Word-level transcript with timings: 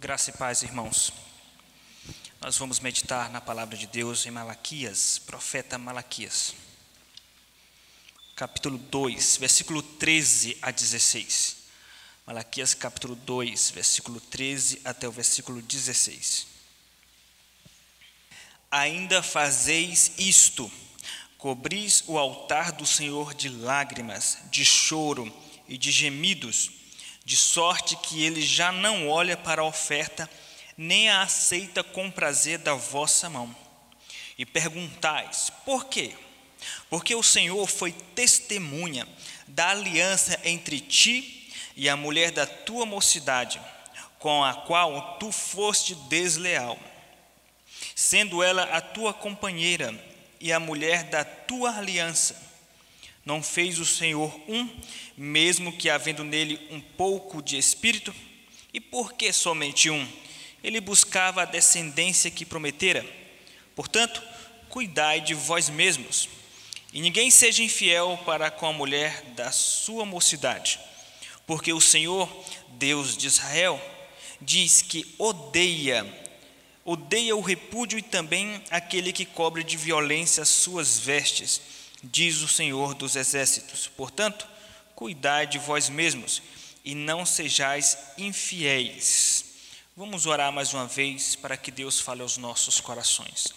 Graça 0.00 0.30
e 0.30 0.32
paz, 0.32 0.62
irmãos. 0.62 1.12
Nós 2.40 2.56
vamos 2.56 2.78
meditar 2.78 3.28
na 3.30 3.40
palavra 3.40 3.76
de 3.76 3.88
Deus 3.88 4.24
em 4.26 4.30
Malaquias, 4.30 5.18
profeta 5.18 5.76
Malaquias. 5.76 6.54
Capítulo 8.36 8.78
2, 8.78 9.38
versículo 9.38 9.82
13 9.82 10.56
a 10.62 10.70
16. 10.70 11.56
Malaquias 12.24 12.74
capítulo 12.74 13.16
2, 13.16 13.70
versículo 13.72 14.20
13 14.20 14.82
até 14.84 15.08
o 15.08 15.10
versículo 15.10 15.60
16. 15.60 16.46
Ainda 18.70 19.20
fazeis 19.20 20.12
isto: 20.16 20.70
cobris 21.36 22.04
o 22.06 22.16
altar 22.16 22.70
do 22.70 22.86
Senhor 22.86 23.34
de 23.34 23.48
lágrimas, 23.48 24.38
de 24.48 24.64
choro 24.64 25.26
e 25.66 25.76
de 25.76 25.90
gemidos 25.90 26.77
de 27.28 27.36
sorte 27.36 27.94
que 27.94 28.24
ele 28.24 28.40
já 28.40 28.72
não 28.72 29.06
olha 29.06 29.36
para 29.36 29.60
a 29.60 29.66
oferta, 29.66 30.26
nem 30.78 31.10
a 31.10 31.20
aceita 31.20 31.84
com 31.84 32.10
prazer 32.10 32.56
da 32.56 32.72
vossa 32.72 33.28
mão. 33.28 33.54
E 34.38 34.46
perguntais: 34.46 35.52
por 35.62 35.84
quê? 35.88 36.14
Porque 36.88 37.14
o 37.14 37.22
Senhor 37.22 37.66
foi 37.66 37.92
testemunha 37.92 39.06
da 39.46 39.68
aliança 39.68 40.40
entre 40.42 40.80
ti 40.80 41.52
e 41.76 41.86
a 41.86 41.98
mulher 41.98 42.30
da 42.30 42.46
tua 42.46 42.86
mocidade, 42.86 43.60
com 44.18 44.42
a 44.42 44.54
qual 44.54 45.18
tu 45.18 45.30
foste 45.30 45.94
desleal, 45.94 46.78
sendo 47.94 48.42
ela 48.42 48.62
a 48.62 48.80
tua 48.80 49.12
companheira 49.12 49.94
e 50.40 50.50
a 50.50 50.58
mulher 50.58 51.02
da 51.04 51.26
tua 51.26 51.76
aliança 51.76 52.47
não 53.28 53.42
fez 53.42 53.78
o 53.78 53.84
Senhor 53.84 54.34
um, 54.48 54.66
mesmo 55.14 55.70
que 55.70 55.90
havendo 55.90 56.24
nele 56.24 56.58
um 56.70 56.80
pouco 56.80 57.42
de 57.42 57.58
espírito? 57.58 58.14
E 58.72 58.80
por 58.80 59.12
que 59.12 59.30
somente 59.34 59.90
um? 59.90 60.08
Ele 60.64 60.80
buscava 60.80 61.42
a 61.42 61.44
descendência 61.44 62.30
que 62.30 62.46
prometera. 62.46 63.04
Portanto, 63.76 64.22
cuidai 64.70 65.20
de 65.20 65.34
vós 65.34 65.68
mesmos, 65.68 66.26
e 66.90 67.02
ninguém 67.02 67.30
seja 67.30 67.62
infiel 67.62 68.18
para 68.24 68.50
com 68.50 68.64
a 68.64 68.72
mulher 68.72 69.22
da 69.36 69.52
sua 69.52 70.06
mocidade, 70.06 70.80
porque 71.46 71.70
o 71.70 71.82
Senhor, 71.82 72.26
Deus 72.78 73.14
de 73.14 73.26
Israel, 73.26 73.78
diz 74.40 74.80
que 74.80 75.04
odeia, 75.18 76.02
odeia 76.82 77.36
o 77.36 77.42
repúdio 77.42 77.98
e 77.98 78.02
também 78.02 78.62
aquele 78.70 79.12
que 79.12 79.26
cobre 79.26 79.62
de 79.62 79.76
violência 79.76 80.42
as 80.42 80.48
suas 80.48 80.98
vestes 80.98 81.76
diz 82.02 82.40
o 82.42 82.48
Senhor 82.48 82.94
dos 82.94 83.16
Exércitos. 83.16 83.86
Portanto, 83.88 84.46
cuidai 84.94 85.46
de 85.46 85.58
vós 85.58 85.88
mesmos 85.88 86.42
e 86.84 86.94
não 86.94 87.26
sejais 87.26 87.98
infiéis. 88.16 89.44
Vamos 89.96 90.26
orar 90.26 90.52
mais 90.52 90.72
uma 90.72 90.86
vez 90.86 91.34
para 91.34 91.56
que 91.56 91.70
Deus 91.70 92.00
fale 92.00 92.22
aos 92.22 92.36
nossos 92.36 92.80
corações. 92.80 93.52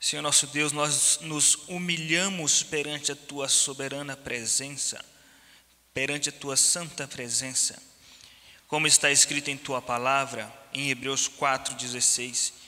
Senhor 0.00 0.20
nosso 0.20 0.46
Deus, 0.48 0.70
nós 0.70 1.20
nos 1.22 1.54
humilhamos 1.66 2.62
perante 2.62 3.10
a 3.10 3.16
tua 3.16 3.48
soberana 3.48 4.14
presença, 4.16 5.02
perante 5.94 6.28
a 6.28 6.32
tua 6.32 6.56
santa 6.56 7.08
presença. 7.08 7.82
Como 8.68 8.86
está 8.86 9.10
escrito 9.10 9.50
em 9.50 9.56
tua 9.56 9.80
palavra, 9.80 10.52
em 10.74 10.90
Hebreus 10.90 11.26
4,16 11.26 12.63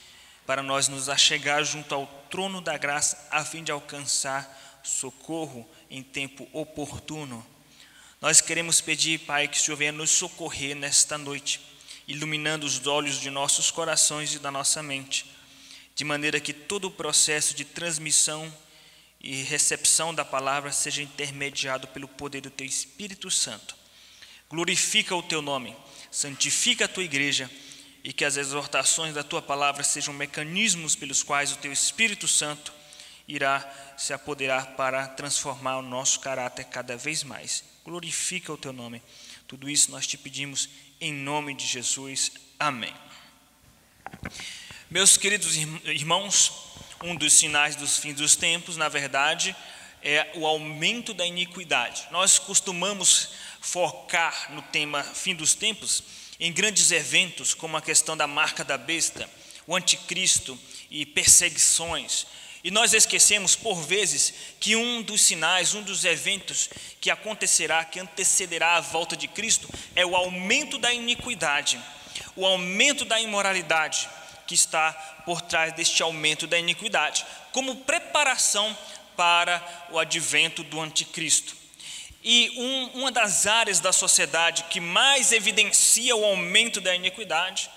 para 0.47 0.63
nós 0.63 0.87
nos 0.87 1.09
achegar 1.09 1.61
junto 1.65 1.93
ao 1.93 2.07
trono 2.31 2.61
da 2.61 2.77
graça, 2.77 3.27
a 3.29 3.43
fim 3.43 3.65
de 3.65 3.71
alcançar 3.71 4.79
socorro 4.81 5.69
em 5.89 6.01
tempo 6.01 6.47
oportuno. 6.53 7.45
Nós 8.21 8.39
queremos 8.39 8.79
pedir, 8.79 9.19
Pai, 9.19 9.49
que 9.49 9.57
o 9.57 9.59
Senhor 9.59 9.75
venha 9.75 9.91
nos 9.91 10.09
socorrer 10.09 10.73
nesta 10.73 11.17
noite, 11.17 11.59
iluminando 12.07 12.65
os 12.65 12.87
olhos 12.87 13.19
de 13.19 13.29
nossos 13.29 13.69
corações 13.69 14.33
e 14.33 14.39
da 14.39 14.49
nossa 14.49 14.81
mente, 14.81 15.29
de 15.93 16.05
maneira 16.05 16.39
que 16.39 16.53
todo 16.53 16.85
o 16.85 16.91
processo 16.91 17.53
de 17.53 17.65
transmissão 17.65 18.51
e 19.19 19.43
recepção 19.43 20.15
da 20.15 20.23
palavra 20.23 20.71
seja 20.71 21.03
intermediado 21.03 21.89
pelo 21.89 22.07
poder 22.07 22.39
do 22.39 22.49
Teu 22.49 22.65
Espírito 22.65 23.29
Santo. 23.29 23.75
Glorifica 24.49 25.13
o 25.13 25.21
Teu 25.21 25.41
nome, 25.41 25.75
santifica 26.09 26.85
a 26.85 26.87
Tua 26.87 27.03
igreja 27.03 27.51
e 28.03 28.13
que 28.13 28.25
as 28.25 28.37
exortações 28.37 29.13
da 29.13 29.23
tua 29.23 29.41
palavra 29.41 29.83
sejam 29.83 30.13
mecanismos 30.13 30.95
pelos 30.95 31.23
quais 31.23 31.51
o 31.51 31.57
teu 31.57 31.71
Espírito 31.71 32.27
Santo 32.27 32.73
irá 33.27 33.69
se 33.97 34.13
apoderar 34.13 34.75
para 34.75 35.07
transformar 35.07 35.77
o 35.77 35.81
nosso 35.81 36.19
caráter 36.19 36.65
cada 36.65 36.95
vez 36.95 37.23
mais. 37.23 37.63
Glorifica 37.83 38.53
o 38.53 38.57
teu 38.57 38.71
nome. 38.71 39.01
Tudo 39.47 39.69
isso 39.69 39.91
nós 39.91 40.07
te 40.07 40.17
pedimos 40.17 40.69
em 41.01 41.13
nome 41.13 41.53
de 41.53 41.65
Jesus. 41.65 42.31
Amém. 42.59 42.93
Meus 44.89 45.17
queridos 45.17 45.57
irmãos, 45.57 46.53
um 47.03 47.15
dos 47.15 47.33
sinais 47.33 47.75
dos 47.75 47.97
fins 47.97 48.15
dos 48.15 48.35
tempos, 48.35 48.77
na 48.77 48.87
verdade, 48.87 49.55
é 50.01 50.31
o 50.35 50.45
aumento 50.45 51.13
da 51.13 51.25
iniquidade. 51.25 52.07
Nós 52.11 52.39
costumamos 52.39 53.29
focar 53.59 54.53
no 54.53 54.61
tema 54.61 55.03
fim 55.03 55.35
dos 55.35 55.53
tempos 55.53 56.03
em 56.39 56.51
grandes 56.51 56.91
eventos, 56.91 57.53
como 57.53 57.77
a 57.77 57.81
questão 57.81 58.15
da 58.15 58.27
marca 58.27 58.63
da 58.63 58.77
besta, 58.77 59.29
o 59.65 59.75
anticristo 59.75 60.57
e 60.89 61.05
perseguições. 61.05 62.27
E 62.63 62.71
nós 62.71 62.93
esquecemos, 62.93 63.55
por 63.55 63.81
vezes, 63.81 64.33
que 64.59 64.75
um 64.75 65.01
dos 65.01 65.21
sinais, 65.21 65.73
um 65.73 65.81
dos 65.81 66.05
eventos 66.05 66.69
que 66.99 67.09
acontecerá, 67.09 67.85
que 67.85 67.99
antecederá 67.99 68.75
a 68.75 68.81
volta 68.81 69.15
de 69.15 69.27
Cristo, 69.27 69.69
é 69.95 70.05
o 70.05 70.15
aumento 70.15 70.77
da 70.77 70.93
iniquidade, 70.93 71.79
o 72.35 72.45
aumento 72.45 73.05
da 73.05 73.19
imoralidade 73.19 74.09
que 74.45 74.55
está 74.55 74.93
por 75.25 75.41
trás 75.41 75.73
deste 75.73 76.01
aumento 76.01 76.47
da 76.47 76.57
iniquidade, 76.57 77.25
como 77.51 77.77
preparação 77.77 78.75
para 79.15 79.87
o 79.91 79.99
advento 79.99 80.63
do 80.63 80.79
anticristo. 80.79 81.55
E 82.29 82.51
um, 82.57 82.99
uma 82.99 83.09
das 83.09 83.47
áreas 83.47 83.79
da 83.79 83.93
sociedade 83.93 84.65
que 84.65 84.81
mais 84.81 85.31
evidencia 85.31 86.13
o 86.13 86.25
aumento 86.25 86.81
da 86.81 86.93
iniquidade 86.93 87.69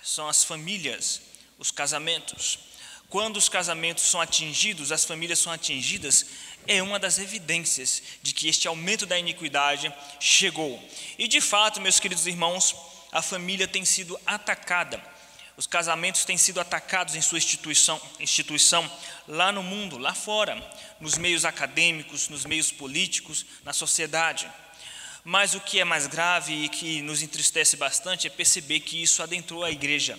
são 0.00 0.28
as 0.28 0.44
famílias, 0.44 1.20
os 1.58 1.72
casamentos. 1.72 2.60
Quando 3.08 3.38
os 3.38 3.48
casamentos 3.48 4.04
são 4.04 4.20
atingidos, 4.20 4.92
as 4.92 5.04
famílias 5.04 5.40
são 5.40 5.50
atingidas, 5.52 6.26
é 6.68 6.80
uma 6.80 6.96
das 6.96 7.18
evidências 7.18 8.00
de 8.22 8.32
que 8.32 8.46
este 8.46 8.68
aumento 8.68 9.04
da 9.04 9.18
iniquidade 9.18 9.92
chegou. 10.20 10.80
E 11.18 11.26
de 11.26 11.40
fato, 11.40 11.80
meus 11.80 11.98
queridos 11.98 12.28
irmãos, 12.28 12.76
a 13.10 13.20
família 13.20 13.66
tem 13.66 13.84
sido 13.84 14.16
atacada 14.24 15.02
os 15.56 15.66
casamentos 15.66 16.24
têm 16.24 16.38
sido 16.38 16.60
atacados 16.60 17.14
em 17.14 17.20
sua 17.20 17.38
instituição, 17.38 18.00
instituição 18.18 18.90
lá 19.28 19.52
no 19.52 19.62
mundo, 19.62 19.98
lá 19.98 20.14
fora, 20.14 20.56
nos 20.98 21.18
meios 21.18 21.44
acadêmicos, 21.44 22.28
nos 22.28 22.44
meios 22.44 22.72
políticos, 22.72 23.44
na 23.64 23.72
sociedade. 23.72 24.50
Mas 25.24 25.54
o 25.54 25.60
que 25.60 25.78
é 25.78 25.84
mais 25.84 26.06
grave 26.06 26.64
e 26.64 26.68
que 26.68 27.02
nos 27.02 27.22
entristece 27.22 27.76
bastante 27.76 28.26
é 28.26 28.30
perceber 28.30 28.80
que 28.80 29.02
isso 29.02 29.22
adentrou 29.22 29.62
a 29.62 29.70
igreja. 29.70 30.18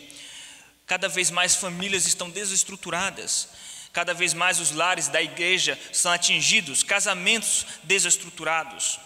Cada 0.86 1.10
vez 1.10 1.32
mais 1.32 1.56
famílias 1.56 2.06
estão 2.06 2.30
desestruturadas, 2.30 3.50
cada 3.92 4.14
vez 4.14 4.34
mais 4.34 4.60
os 4.60 4.72
lares 4.72 5.08
da 5.08 5.22
igreja 5.22 5.80
são 5.92 6.12
atingidos, 6.12 6.84
casamentos 6.84 7.66
desestruturados. 7.84 9.00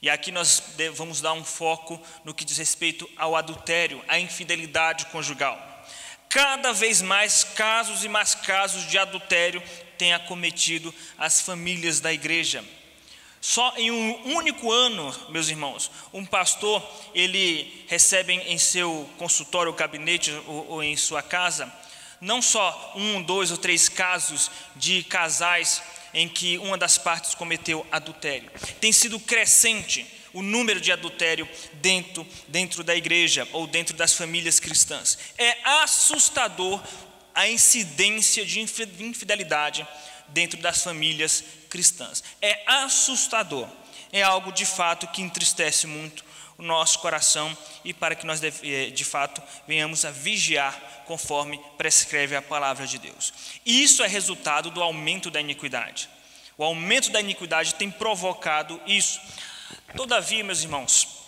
E 0.00 0.08
aqui 0.08 0.30
nós 0.30 0.62
vamos 0.94 1.20
dar 1.20 1.32
um 1.32 1.44
foco 1.44 2.00
no 2.24 2.32
que 2.32 2.44
diz 2.44 2.56
respeito 2.56 3.08
ao 3.16 3.34
adultério, 3.34 4.02
à 4.06 4.18
infidelidade 4.18 5.06
conjugal. 5.06 5.58
Cada 6.28 6.72
vez 6.72 7.02
mais 7.02 7.42
casos 7.42 8.04
e 8.04 8.08
mais 8.08 8.34
casos 8.34 8.86
de 8.86 8.98
adultério 8.98 9.62
têm 9.96 10.12
acometido 10.12 10.94
as 11.16 11.40
famílias 11.40 12.00
da 12.00 12.12
igreja. 12.12 12.64
Só 13.40 13.72
em 13.76 13.90
um 13.90 14.36
único 14.36 14.70
ano, 14.70 15.14
meus 15.30 15.48
irmãos, 15.48 15.90
um 16.12 16.24
pastor, 16.24 16.86
ele 17.14 17.84
recebe 17.88 18.32
em 18.34 18.58
seu 18.58 19.08
consultório, 19.16 19.72
gabinete 19.72 20.32
ou, 20.46 20.66
ou 20.70 20.82
em 20.82 20.96
sua 20.96 21.22
casa, 21.22 21.72
não 22.20 22.42
só 22.42 22.92
um, 22.96 23.22
dois 23.22 23.50
ou 23.50 23.56
três 23.56 23.88
casos 23.88 24.50
de 24.76 25.02
casais 25.04 25.82
em 26.12 26.28
que 26.28 26.58
uma 26.58 26.76
das 26.76 26.98
partes 26.98 27.34
cometeu 27.34 27.86
adultério. 27.90 28.50
Tem 28.80 28.92
sido 28.92 29.18
crescente 29.20 30.06
o 30.32 30.42
número 30.42 30.80
de 30.80 30.92
adultério 30.92 31.48
dentro, 31.74 32.26
dentro 32.46 32.84
da 32.84 32.94
igreja 32.94 33.48
ou 33.52 33.66
dentro 33.66 33.96
das 33.96 34.14
famílias 34.14 34.60
cristãs. 34.60 35.18
É 35.36 35.56
assustador 35.64 36.82
a 37.34 37.48
incidência 37.48 38.44
de 38.44 38.60
infidelidade 38.60 39.86
dentro 40.28 40.60
das 40.60 40.82
famílias 40.82 41.44
cristãs. 41.70 42.22
É 42.42 42.62
assustador. 42.66 43.68
É 44.12 44.22
algo 44.22 44.52
de 44.52 44.64
fato 44.64 45.06
que 45.08 45.22
entristece 45.22 45.86
muito 45.86 46.24
o 46.58 46.62
nosso 46.62 46.98
coração 46.98 47.56
e 47.84 47.94
para 47.94 48.16
que 48.16 48.26
nós 48.26 48.42
eh, 48.42 48.90
de 48.90 49.04
fato 49.04 49.40
venhamos 49.66 50.04
a 50.04 50.10
vigiar 50.10 50.74
conforme 51.06 51.58
prescreve 51.78 52.34
a 52.34 52.42
palavra 52.42 52.86
de 52.86 52.98
Deus. 52.98 53.32
Isso 53.64 54.02
é 54.02 54.08
resultado 54.08 54.70
do 54.70 54.82
aumento 54.82 55.30
da 55.30 55.40
iniquidade. 55.40 56.10
O 56.58 56.64
aumento 56.64 57.10
da 57.10 57.20
iniquidade 57.20 57.76
tem 57.76 57.88
provocado 57.88 58.80
isso. 58.86 59.20
Todavia, 59.96 60.42
meus 60.42 60.62
irmãos, 60.62 61.18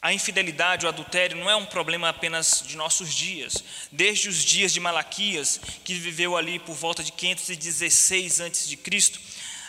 A 0.00 0.12
infidelidade, 0.12 0.86
o 0.86 0.88
adultério, 0.88 1.36
não 1.36 1.50
é 1.50 1.56
um 1.56 1.66
problema 1.66 2.08
apenas 2.08 2.62
de 2.64 2.76
nossos 2.76 3.12
dias. 3.12 3.64
Desde 3.90 4.28
os 4.28 4.44
dias 4.44 4.72
de 4.72 4.78
Malaquias, 4.78 5.60
que 5.82 5.92
viveu 5.92 6.36
ali 6.36 6.60
por 6.60 6.76
volta 6.76 7.02
de 7.02 7.10
516 7.10 8.40
a.C., 8.40 8.78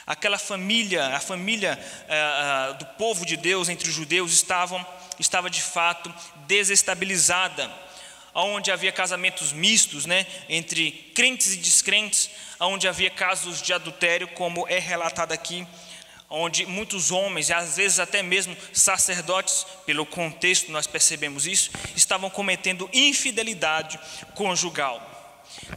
aquela 0.05 0.37
família, 0.37 1.15
a 1.15 1.19
família 1.19 1.79
uh, 1.79 2.73
uh, 2.73 2.77
do 2.77 2.85
povo 2.97 3.25
de 3.25 3.37
Deus 3.37 3.69
entre 3.69 3.89
os 3.89 3.95
judeus, 3.95 4.31
estavam, 4.31 4.85
estava 5.19 5.49
de 5.49 5.61
fato 5.61 6.13
desestabilizada. 6.47 7.69
Onde 8.33 8.71
havia 8.71 8.91
casamentos 8.91 9.51
mistos 9.51 10.05
né, 10.05 10.25
entre 10.47 10.91
crentes 11.13 11.53
e 11.53 11.57
descrentes, 11.57 12.29
onde 12.59 12.87
havia 12.87 13.09
casos 13.09 13.61
de 13.61 13.73
adultério, 13.73 14.27
como 14.29 14.67
é 14.67 14.79
relatado 14.79 15.31
aqui 15.31 15.67
onde 16.29 16.65
muitos 16.65 17.09
homens, 17.11 17.49
e 17.49 17.53
às 17.53 17.77
vezes 17.77 17.99
até 17.99 18.21
mesmo 18.21 18.55
sacerdotes, 18.71 19.65
pelo 19.85 20.05
contexto 20.05 20.71
nós 20.71 20.85
percebemos 20.85 21.47
isso, 21.47 21.71
estavam 21.95 22.29
cometendo 22.29 22.89
infidelidade 22.93 23.99
conjugal. 24.35 25.08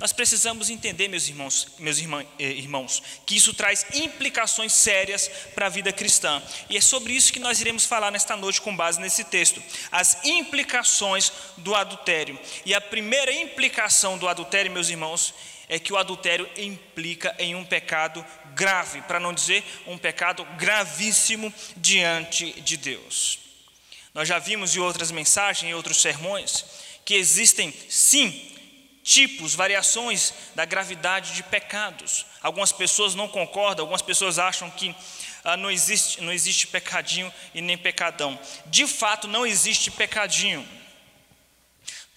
Nós 0.01 0.13
precisamos 0.13 0.71
entender, 0.71 1.09
meus 1.09 1.29
irmãos, 1.29 1.69
meus 1.79 1.99
eh, 1.99 2.05
irmãos, 2.39 3.03
que 3.25 3.37
isso 3.37 3.55
traz 3.55 3.87
implicações 3.95 4.73
sérias 4.73 5.29
para 5.55 5.67
a 5.67 5.69
vida 5.69 5.93
cristã. 5.93 6.43
E 6.69 6.77
é 6.77 6.81
sobre 6.81 7.13
isso 7.13 7.33
que 7.33 7.41
nós 7.41 7.61
iremos 7.61 7.85
falar 7.85 8.11
nesta 8.11 8.37
noite 8.37 8.61
com 8.61 8.75
base 8.75 9.01
nesse 9.01 9.25
texto. 9.25 9.63
As 9.91 10.25
implicações 10.25 11.33
do 11.59 11.75
adultério. 11.75 12.39
E 12.65 12.75
a 12.75 12.81
primeira 12.81 13.33
implicação 13.33 14.19
do 14.19 14.29
adultério, 14.29 14.71
meus 14.71 14.89
irmãos, 14.89 15.35
é 15.69 15.79
que 15.79 15.93
o 15.93 15.97
adultério 15.97 16.49
implica 16.57 17.35
em 17.39 17.55
um 17.55 17.65
pecado 17.65 18.25
grave, 18.55 19.01
para 19.03 19.19
não 19.19 19.33
dizer 19.33 19.65
um 19.87 19.97
pecado 19.97 20.45
gravíssimo 20.59 21.53
diante 21.77 22.61
de 22.61 22.77
Deus. 22.77 23.39
Nós 24.13 24.29
já 24.29 24.39
vimos 24.39 24.77
em 24.77 24.81
outras 24.81 25.11
mensagens, 25.11 25.71
em 25.71 25.75
outros 25.75 26.03
sermões, 26.03 26.65
que 27.05 27.15
existem 27.15 27.73
sim 27.89 28.52
tipos, 29.03 29.55
variações 29.55 30.33
da 30.55 30.65
gravidade 30.65 31.35
de 31.35 31.43
pecados. 31.43 32.25
Algumas 32.41 32.73
pessoas 32.73 33.15
não 33.15 33.29
concordam, 33.29 33.83
algumas 33.83 34.03
pessoas 34.03 34.39
acham 34.39 34.71
que 34.71 34.95
ah, 35.45 35.57
não, 35.57 35.71
existe, 35.71 36.21
não 36.21 36.33
existe 36.33 36.67
pecadinho 36.67 37.33
e 37.55 37.61
nem 37.61 37.77
pecadão. 37.77 38.39
De 38.67 38.87
fato, 38.87 39.27
não 39.27 39.45
existe 39.45 39.91
pecadinho. 39.91 40.67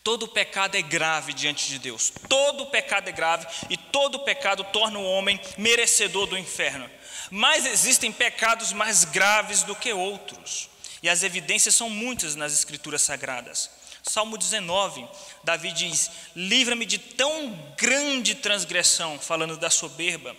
Todo 0.03 0.27
pecado 0.27 0.77
é 0.77 0.81
grave 0.83 1.33
diante 1.33 1.67
de 1.67 1.79
Deus. 1.79 2.13
Todo 2.29 2.67
pecado 2.67 3.09
é 3.09 3.11
grave 3.11 3.47
e 3.71 3.75
todo 3.75 4.19
pecado 4.19 4.63
torna 4.65 4.99
o 4.99 5.03
homem 5.03 5.41
merecedor 5.57 6.27
do 6.27 6.37
inferno. 6.37 6.87
Mas 7.31 7.65
existem 7.65 8.11
pecados 8.11 8.71
mais 8.71 9.03
graves 9.03 9.63
do 9.63 9.75
que 9.75 9.91
outros. 9.91 10.69
E 11.01 11.09
as 11.09 11.23
evidências 11.23 11.73
são 11.73 11.89
muitas 11.89 12.35
nas 12.35 12.53
escrituras 12.53 13.01
sagradas. 13.01 13.71
Salmo 14.07 14.37
19, 14.37 15.07
Davi 15.43 15.71
diz: 15.71 16.11
Livra-me 16.35 16.85
de 16.85 16.99
tão 16.99 17.51
grande 17.75 18.35
transgressão, 18.35 19.17
falando 19.19 19.57
da 19.57 19.69
soberba. 19.69 20.35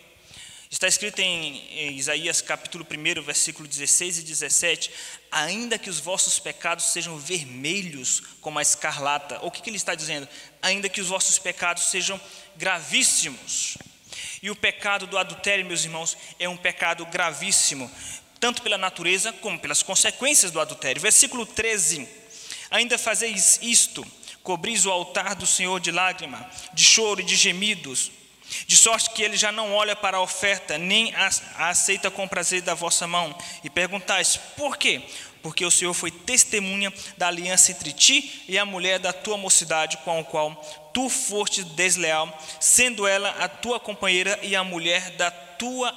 Está 0.71 0.87
escrito 0.87 1.19
em 1.21 1.97
Isaías 1.97 2.41
capítulo 2.41 2.87
1, 2.89 3.23
versículo 3.23 3.67
16 3.67 4.19
e 4.19 4.23
17: 4.23 4.91
Ainda 5.33 5.79
que 5.79 5.91
os 5.91 5.99
vossos 5.99 6.39
pecados 6.39 6.87
sejam 6.87 7.19
vermelhos 7.19 8.23
como 8.41 8.59
a 8.59 8.63
escarlata. 8.63 9.45
O 9.45 9.51
que, 9.51 9.61
que 9.61 9.69
ele 9.69 9.77
está 9.77 9.97
dizendo? 9.97 10.29
Ainda 10.63 10.89
que 10.89 11.01
os 11.01 11.09
vossos 11.09 11.39
pecados 11.39 11.87
sejam 11.87 12.21
gravíssimos. 12.57 13.77
E 14.41 14.49
o 14.49 14.57
pecado 14.57 15.09
do 15.09 15.19
adultério, 15.19 15.67
meus 15.67 15.85
irmãos, 15.85 16.17
é 16.39 16.49
um 16.49 16.57
pecado 16.57 17.05
gravíssimo, 17.07 17.91
tanto 18.39 18.63
pela 18.63 18.79
natureza 18.79 19.33
como 19.33 19.59
pelas 19.59 19.83
consequências 19.83 20.53
do 20.53 20.61
adultério. 20.61 21.03
Versículo 21.03 21.45
13: 21.45 22.26
Ainda 22.77 22.99
fazeis 22.99 23.59
isto, 23.63 24.07
cobris 24.43 24.85
o 24.85 24.91
altar 24.91 25.35
do 25.35 25.47
Senhor 25.47 25.81
de 25.81 25.91
lágrima, 25.91 26.47
de 26.75 26.85
choro 26.85 27.23
e 27.23 27.25
de 27.25 27.35
gemidos 27.35 28.13
de 28.67 28.77
sorte 28.77 29.11
que 29.11 29.23
ele 29.23 29.37
já 29.37 29.51
não 29.51 29.75
olha 29.75 29.97
para 29.97 30.19
a 30.19 30.21
oferta, 30.21 30.79
nem 30.79 31.13
a 31.15 31.69
aceita 31.69 32.11
com 32.11 32.29
prazer 32.29 32.63
da 32.63 32.75
vossa 32.75 33.07
mão. 33.07 33.37
E 33.65 33.71
perguntais: 33.71 34.37
por 34.57 34.77
quê? 34.77 35.03
Porque 35.43 35.65
o 35.65 35.71
Senhor 35.71 35.95
foi 35.95 36.11
testemunha 36.11 36.93
da 37.17 37.27
aliança 37.29 37.73
entre 37.73 37.93
ti 37.93 38.45
e 38.47 38.57
a 38.59 38.65
mulher 38.65 38.99
da 38.99 39.13
tua 39.13 39.37
mocidade, 39.37 39.97
com 39.99 40.21
a 40.21 40.25
qual 40.25 40.55
tu 40.93 41.09
foste 41.09 41.65
desleal, 41.65 42.33
sendo 42.61 43.07
ela 43.07 43.31
a 43.31 43.49
tua 43.49 43.81
companheira 43.81 44.39
e 44.43 44.55
a 44.55 44.63
mulher 44.63 45.11
da 45.13 45.31
tua 45.31 45.46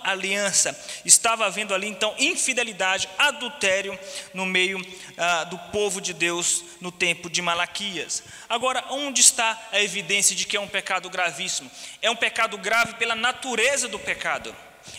aliança. 0.03 0.77
Estava 1.03 1.45
havendo 1.45 1.73
ali 1.73 1.87
então 1.87 2.13
infidelidade, 2.17 3.09
adultério 3.17 3.97
no 4.33 4.45
meio 4.45 4.79
ah, 5.17 5.43
do 5.45 5.57
povo 5.71 5.99
de 5.99 6.13
Deus 6.13 6.63
no 6.81 6.91
tempo 6.91 7.29
de 7.29 7.41
Malaquias. 7.41 8.23
Agora, 8.47 8.83
onde 8.89 9.21
está 9.21 9.59
a 9.71 9.81
evidência 9.81 10.35
de 10.35 10.45
que 10.45 10.57
é 10.57 10.59
um 10.59 10.67
pecado 10.67 11.09
gravíssimo? 11.09 11.69
É 12.01 12.09
um 12.09 12.15
pecado 12.15 12.57
grave 12.57 12.95
pela 12.95 13.15
natureza 13.15 13.87
do 13.87 13.99
pecado. 13.99 14.55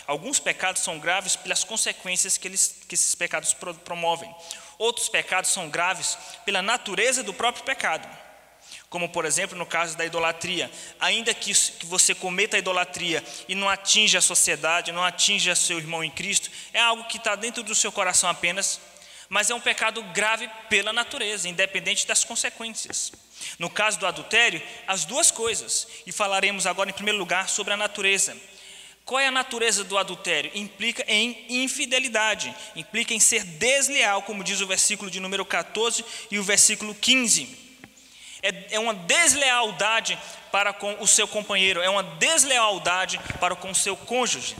Alguns 0.07 0.39
pecados 0.39 0.81
são 0.81 0.99
graves 0.99 1.35
pelas 1.35 1.63
consequências 1.63 2.37
que, 2.37 2.47
eles, 2.47 2.77
que 2.87 2.95
esses 2.95 3.15
pecados 3.15 3.55
promovem. 3.83 4.33
Outros 4.77 5.09
pecados 5.09 5.51
são 5.51 5.69
graves 5.69 6.17
pela 6.45 6.61
natureza 6.61 7.23
do 7.23 7.33
próprio 7.33 7.63
pecado 7.63 8.20
como 8.91 9.07
por 9.07 9.23
exemplo 9.23 9.57
no 9.57 9.65
caso 9.65 9.95
da 9.95 10.05
idolatria. 10.05 10.69
Ainda 10.99 11.33
que, 11.33 11.53
que 11.53 11.85
você 11.85 12.13
cometa 12.13 12.57
a 12.57 12.59
idolatria 12.59 13.23
e 13.47 13.55
não 13.55 13.69
atinja 13.69 14.19
a 14.19 14.21
sociedade, 14.21 14.91
não 14.91 15.01
atinja 15.01 15.55
seu 15.55 15.79
irmão 15.79 16.03
em 16.03 16.11
Cristo, 16.11 16.51
é 16.73 16.81
algo 16.81 17.05
que 17.05 17.15
está 17.15 17.35
dentro 17.35 17.63
do 17.63 17.73
seu 17.73 17.89
coração 17.89 18.29
apenas, 18.29 18.81
mas 19.29 19.49
é 19.49 19.55
um 19.55 19.61
pecado 19.61 20.03
grave 20.13 20.49
pela 20.69 20.91
natureza, 20.91 21.47
independente 21.47 22.05
das 22.05 22.25
consequências. 22.25 23.13
No 23.57 23.69
caso 23.69 23.97
do 23.97 24.05
adultério, 24.05 24.61
as 24.85 25.05
duas 25.05 25.31
coisas, 25.31 25.87
e 26.05 26.11
falaremos 26.11 26.67
agora 26.67 26.89
em 26.89 26.93
primeiro 26.93 27.17
lugar 27.17 27.47
sobre 27.47 27.73
a 27.73 27.77
natureza. 27.77 28.35
Qual 29.05 29.21
é 29.21 29.27
a 29.27 29.31
natureza 29.31 29.85
do 29.85 29.97
adultério? 29.97 30.51
Implica 30.53 31.05
em 31.07 31.45
infidelidade, 31.47 32.53
implica 32.75 33.13
em 33.13 33.21
ser 33.21 33.45
desleal, 33.45 34.21
como 34.23 34.43
diz 34.43 34.59
o 34.59 34.67
versículo 34.67 35.09
de 35.09 35.21
número 35.21 35.45
14 35.45 36.03
e 36.29 36.37
o 36.37 36.43
versículo 36.43 36.93
15 36.93 37.70
é, 38.41 38.75
é 38.75 38.79
uma 38.79 38.93
deslealdade 38.93 40.17
para 40.51 40.73
com 40.73 40.95
o 40.99 41.07
seu 41.07 41.27
companheiro, 41.27 41.81
é 41.81 41.89
uma 41.89 42.03
deslealdade 42.03 43.19
para 43.39 43.55
com 43.55 43.71
o 43.71 43.75
seu 43.75 43.95
cônjuge. 43.95 44.55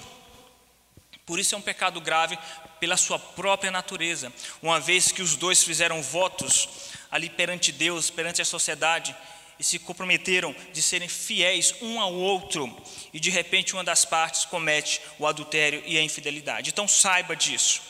Por 1.26 1.40
isso 1.40 1.56
é 1.56 1.58
um 1.58 1.62
pecado 1.62 2.00
grave 2.02 2.38
pela 2.80 2.98
sua 2.98 3.20
própria 3.20 3.72
natureza, 3.72 4.34
uma 4.62 4.80
vez 4.80 5.12
que 5.12 5.22
os 5.22 5.36
dois 5.36 5.64
fizeram 5.64 6.02
votos 6.02 6.68
ali 7.12 7.30
perante 7.30 7.72
Deus, 7.72 8.10
perante 8.10 8.42
a 8.42 8.46
sociedade, 8.46 9.16
e 9.60 9.64
se 9.64 9.78
comprometeram 9.78 10.56
de 10.74 10.82
serem 10.82 11.08
fiéis 11.08 11.76
um 11.82 12.02
ao 12.02 12.12
outro, 12.12 12.76
e 13.14 13.20
de 13.20 13.30
repente 13.30 13.74
uma 13.74 13.84
das 13.84 14.04
partes 14.04 14.46
comete 14.46 15.00
o 15.20 15.28
adultério 15.28 15.84
e 15.86 16.00
a 16.00 16.02
infidelidade. 16.02 16.72
Então 16.72 16.88
saiba 16.88 17.36
disso. 17.36 17.82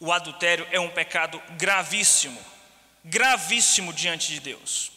O 0.00 0.10
adultério 0.10 0.66
é 0.72 0.80
um 0.80 0.90
pecado 0.90 1.40
gravíssimo, 1.56 2.38
gravíssimo 3.04 3.92
diante 3.92 4.32
de 4.32 4.40
Deus. 4.40 4.95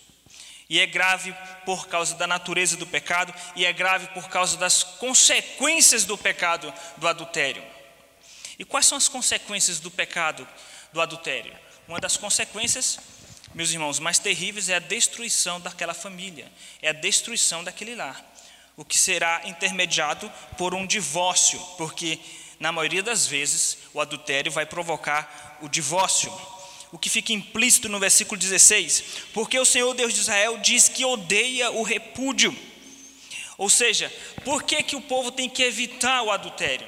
E 0.69 0.79
é 0.79 0.85
grave 0.85 1.35
por 1.65 1.87
causa 1.87 2.13
da 2.15 2.27
natureza 2.27 2.77
do 2.77 2.85
pecado, 2.85 3.33
e 3.55 3.65
é 3.65 3.73
grave 3.73 4.07
por 4.07 4.29
causa 4.29 4.55
das 4.55 4.83
consequências 4.83 6.05
do 6.05 6.17
pecado 6.17 6.71
do 6.97 7.07
adultério. 7.07 7.63
E 8.57 8.63
quais 8.63 8.85
são 8.85 8.97
as 8.97 9.07
consequências 9.07 9.79
do 9.79 9.89
pecado 9.89 10.47
do 10.93 11.01
adultério? 11.01 11.57
Uma 11.87 11.99
das 11.99 12.17
consequências, 12.17 12.99
meus 13.55 13.71
irmãos, 13.71 13.97
mais 13.97 14.19
terríveis 14.19 14.69
é 14.69 14.75
a 14.75 14.79
destruição 14.79 15.59
daquela 15.59 15.93
família, 15.93 16.51
é 16.81 16.89
a 16.89 16.93
destruição 16.93 17.63
daquele 17.63 17.95
lar, 17.95 18.23
o 18.77 18.85
que 18.85 18.95
será 18.95 19.41
intermediado 19.45 20.31
por 20.55 20.75
um 20.75 20.85
divórcio, 20.85 21.59
porque 21.77 22.19
na 22.59 22.71
maioria 22.71 23.01
das 23.01 23.25
vezes 23.25 23.77
o 23.91 24.01
adultério 24.01 24.51
vai 24.51 24.65
provocar 24.65 25.57
o 25.61 25.67
divórcio 25.67 26.31
o 26.91 26.97
que 26.97 27.09
fica 27.09 27.33
implícito 27.33 27.87
no 27.87 27.99
versículo 27.99 28.39
16, 28.39 29.03
porque 29.33 29.59
o 29.59 29.65
Senhor 29.65 29.93
Deus 29.93 30.13
de 30.13 30.21
Israel 30.21 30.57
diz 30.57 30.89
que 30.89 31.05
odeia 31.05 31.71
o 31.71 31.83
repúdio. 31.83 32.55
Ou 33.57 33.69
seja, 33.69 34.11
por 34.43 34.63
que, 34.63 34.81
que 34.81 34.95
o 34.95 35.01
povo 35.01 35.31
tem 35.31 35.49
que 35.49 35.63
evitar 35.63 36.23
o 36.23 36.31
adultério? 36.31 36.87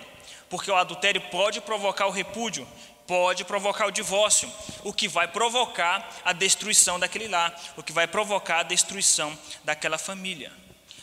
Porque 0.50 0.72
o 0.72 0.76
adultério 0.76 1.22
pode 1.30 1.62
provocar 1.62 2.08
o 2.08 2.12
repúdio, 2.12 2.68
pode 3.06 3.44
provocar 3.44 3.88
o 3.88 3.92
divórcio, 3.92 4.52
o 4.84 4.94
que 4.94 5.08
vai 5.08 5.28
provocar 5.28 6.22
a 6.24 6.34
destruição 6.34 7.00
daquele 7.00 7.28
lar, 7.28 7.54
o 7.78 7.84
que 7.84 7.92
vai 7.92 8.08
provocar 8.08 8.60
a 8.60 8.64
destruição 8.64 9.38
daquela 9.64 9.98
família. 9.98 10.52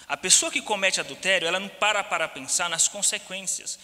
A 0.08 0.16
pessoa 0.16 0.50
que 0.50 0.62
comete 0.62 1.00
adultério, 1.00 1.46
ela 1.46 1.60
não 1.60 1.68
para 1.68 2.02
para 2.02 2.26
pensar 2.26 2.70
nas 2.70 2.88
consequências 2.88 3.78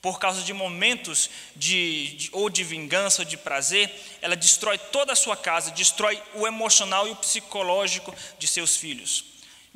por 0.00 0.18
causa 0.18 0.42
de 0.42 0.52
momentos 0.52 1.30
de, 1.54 2.16
de, 2.16 2.28
ou 2.32 2.48
de 2.48 2.62
vingança 2.62 3.22
ou 3.22 3.24
de 3.26 3.36
prazer, 3.36 3.92
ela 4.20 4.36
destrói 4.36 4.78
toda 4.78 5.12
a 5.12 5.16
sua 5.16 5.36
casa, 5.36 5.70
destrói 5.70 6.22
o 6.34 6.46
emocional 6.46 7.08
e 7.08 7.10
o 7.10 7.16
psicológico 7.16 8.14
de 8.38 8.46
seus 8.46 8.76
filhos. 8.76 9.24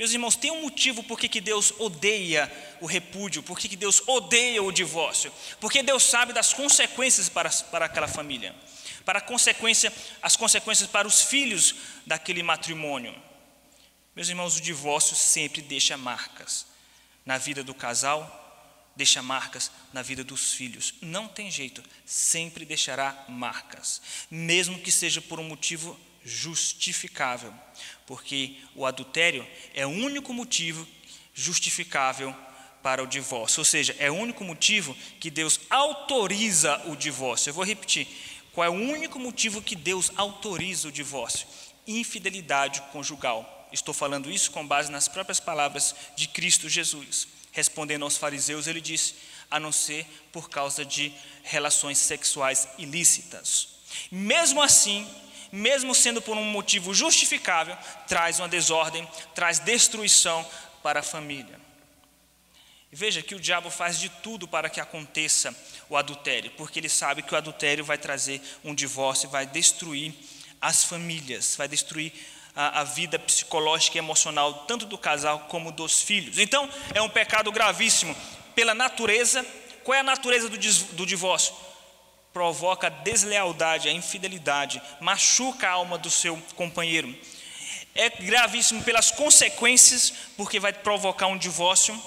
Meus 0.00 0.12
irmãos, 0.12 0.34
tem 0.34 0.50
um 0.50 0.62
motivo 0.62 1.02
por 1.02 1.20
que 1.20 1.40
Deus 1.42 1.74
odeia 1.78 2.50
o 2.80 2.86
repúdio, 2.86 3.42
por 3.42 3.58
que 3.58 3.76
Deus 3.76 4.02
odeia 4.06 4.62
o 4.62 4.72
divórcio, 4.72 5.30
porque 5.60 5.82
Deus 5.82 6.04
sabe 6.04 6.32
das 6.32 6.54
consequências 6.54 7.28
para, 7.28 7.50
para 7.50 7.84
aquela 7.84 8.08
família. 8.08 8.54
para 9.04 9.18
a 9.18 9.22
consequência, 9.22 9.92
as 10.22 10.36
consequências 10.36 10.88
para 10.88 11.06
os 11.06 11.20
filhos 11.20 11.74
daquele 12.06 12.42
matrimônio. 12.42 13.14
Meus 14.16 14.28
irmãos, 14.28 14.56
o 14.56 14.60
divórcio 14.62 15.14
sempre 15.14 15.60
deixa 15.60 15.96
marcas 15.98 16.66
na 17.26 17.36
vida 17.36 17.62
do 17.62 17.74
casal, 17.74 18.39
deixa 19.00 19.22
marcas 19.22 19.70
na 19.94 20.02
vida 20.02 20.22
dos 20.22 20.52
filhos. 20.52 20.92
Não 21.00 21.26
tem 21.26 21.50
jeito, 21.50 21.82
sempre 22.04 22.66
deixará 22.66 23.24
marcas, 23.30 24.02
mesmo 24.30 24.78
que 24.78 24.92
seja 24.92 25.22
por 25.22 25.40
um 25.40 25.48
motivo 25.48 25.98
justificável, 26.22 27.50
porque 28.06 28.58
o 28.74 28.84
adultério 28.84 29.46
é 29.72 29.86
o 29.86 29.88
único 29.88 30.34
motivo 30.34 30.86
justificável 31.32 32.36
para 32.82 33.02
o 33.02 33.06
divórcio, 33.06 33.62
ou 33.62 33.64
seja, 33.64 33.96
é 33.98 34.10
o 34.10 34.14
único 34.14 34.44
motivo 34.44 34.94
que 35.18 35.30
Deus 35.30 35.58
autoriza 35.70 36.76
o 36.86 36.94
divórcio. 36.94 37.48
Eu 37.48 37.54
vou 37.54 37.64
repetir: 37.64 38.06
qual 38.52 38.66
é 38.66 38.68
o 38.68 38.74
único 38.74 39.18
motivo 39.18 39.62
que 39.62 39.74
Deus 39.74 40.12
autoriza 40.14 40.88
o 40.88 40.92
divórcio? 40.92 41.46
Infidelidade 41.86 42.82
conjugal. 42.92 43.66
Estou 43.72 43.94
falando 43.94 44.30
isso 44.30 44.50
com 44.50 44.66
base 44.66 44.92
nas 44.92 45.08
próprias 45.08 45.40
palavras 45.40 45.94
de 46.16 46.28
Cristo 46.28 46.68
Jesus. 46.68 47.39
Respondendo 47.52 48.04
aos 48.04 48.16
fariseus, 48.16 48.66
ele 48.66 48.80
disse: 48.80 49.14
a 49.50 49.58
não 49.58 49.72
ser 49.72 50.06
por 50.32 50.48
causa 50.48 50.84
de 50.84 51.12
relações 51.42 51.98
sexuais 51.98 52.68
ilícitas. 52.78 53.68
Mesmo 54.10 54.62
assim, 54.62 55.08
mesmo 55.50 55.94
sendo 55.94 56.22
por 56.22 56.36
um 56.36 56.44
motivo 56.44 56.94
justificável, 56.94 57.76
traz 58.06 58.38
uma 58.38 58.48
desordem, 58.48 59.08
traz 59.34 59.58
destruição 59.58 60.48
para 60.82 61.00
a 61.00 61.02
família. 61.02 61.60
Veja 62.92 63.22
que 63.22 63.34
o 63.34 63.40
diabo 63.40 63.70
faz 63.70 63.98
de 63.98 64.08
tudo 64.08 64.48
para 64.48 64.68
que 64.68 64.80
aconteça 64.80 65.54
o 65.88 65.96
adultério, 65.96 66.50
porque 66.52 66.78
ele 66.78 66.88
sabe 66.88 67.22
que 67.22 67.34
o 67.34 67.36
adultério 67.36 67.84
vai 67.84 67.98
trazer 67.98 68.40
um 68.64 68.74
divórcio, 68.74 69.28
vai 69.28 69.46
destruir 69.46 70.12
as 70.60 70.84
famílias, 70.84 71.54
vai 71.56 71.68
destruir 71.68 72.12
a, 72.54 72.80
a, 72.80 72.84
vida 72.84 73.18
psicológica 73.18 73.96
e 73.96 73.98
emocional, 73.98 74.64
tanto 74.66 74.86
do 74.86 74.98
casal 74.98 75.40
como 75.48 75.72
dos 75.72 76.02
filhos. 76.02 76.38
Então, 76.38 76.68
é 76.94 77.00
um 77.00 77.08
pecado 77.08 77.50
gravíssimo. 77.52 78.16
Pela 78.54 78.74
natureza, 78.74 79.44
qual 79.84 79.96
é 79.96 80.00
a 80.00 80.04
natureza 80.04 80.48
do, 80.48 80.58
do 80.58 81.06
divórcio? 81.06 81.54
Provoca 82.32 82.86
a 82.86 82.90
deslealdade, 82.90 83.88
a 83.88 83.92
infidelidade, 83.92 84.80
machuca 85.00 85.68
a 85.68 85.72
alma 85.72 85.98
do 85.98 86.10
seu 86.10 86.40
companheiro. 86.54 87.14
É 87.94 88.08
gravíssimo 88.08 88.82
pelas 88.82 89.10
consequências, 89.10 90.12
porque 90.36 90.60
vai 90.60 90.72
provocar 90.72 91.26
um 91.26 91.38
divórcio 91.38 92.00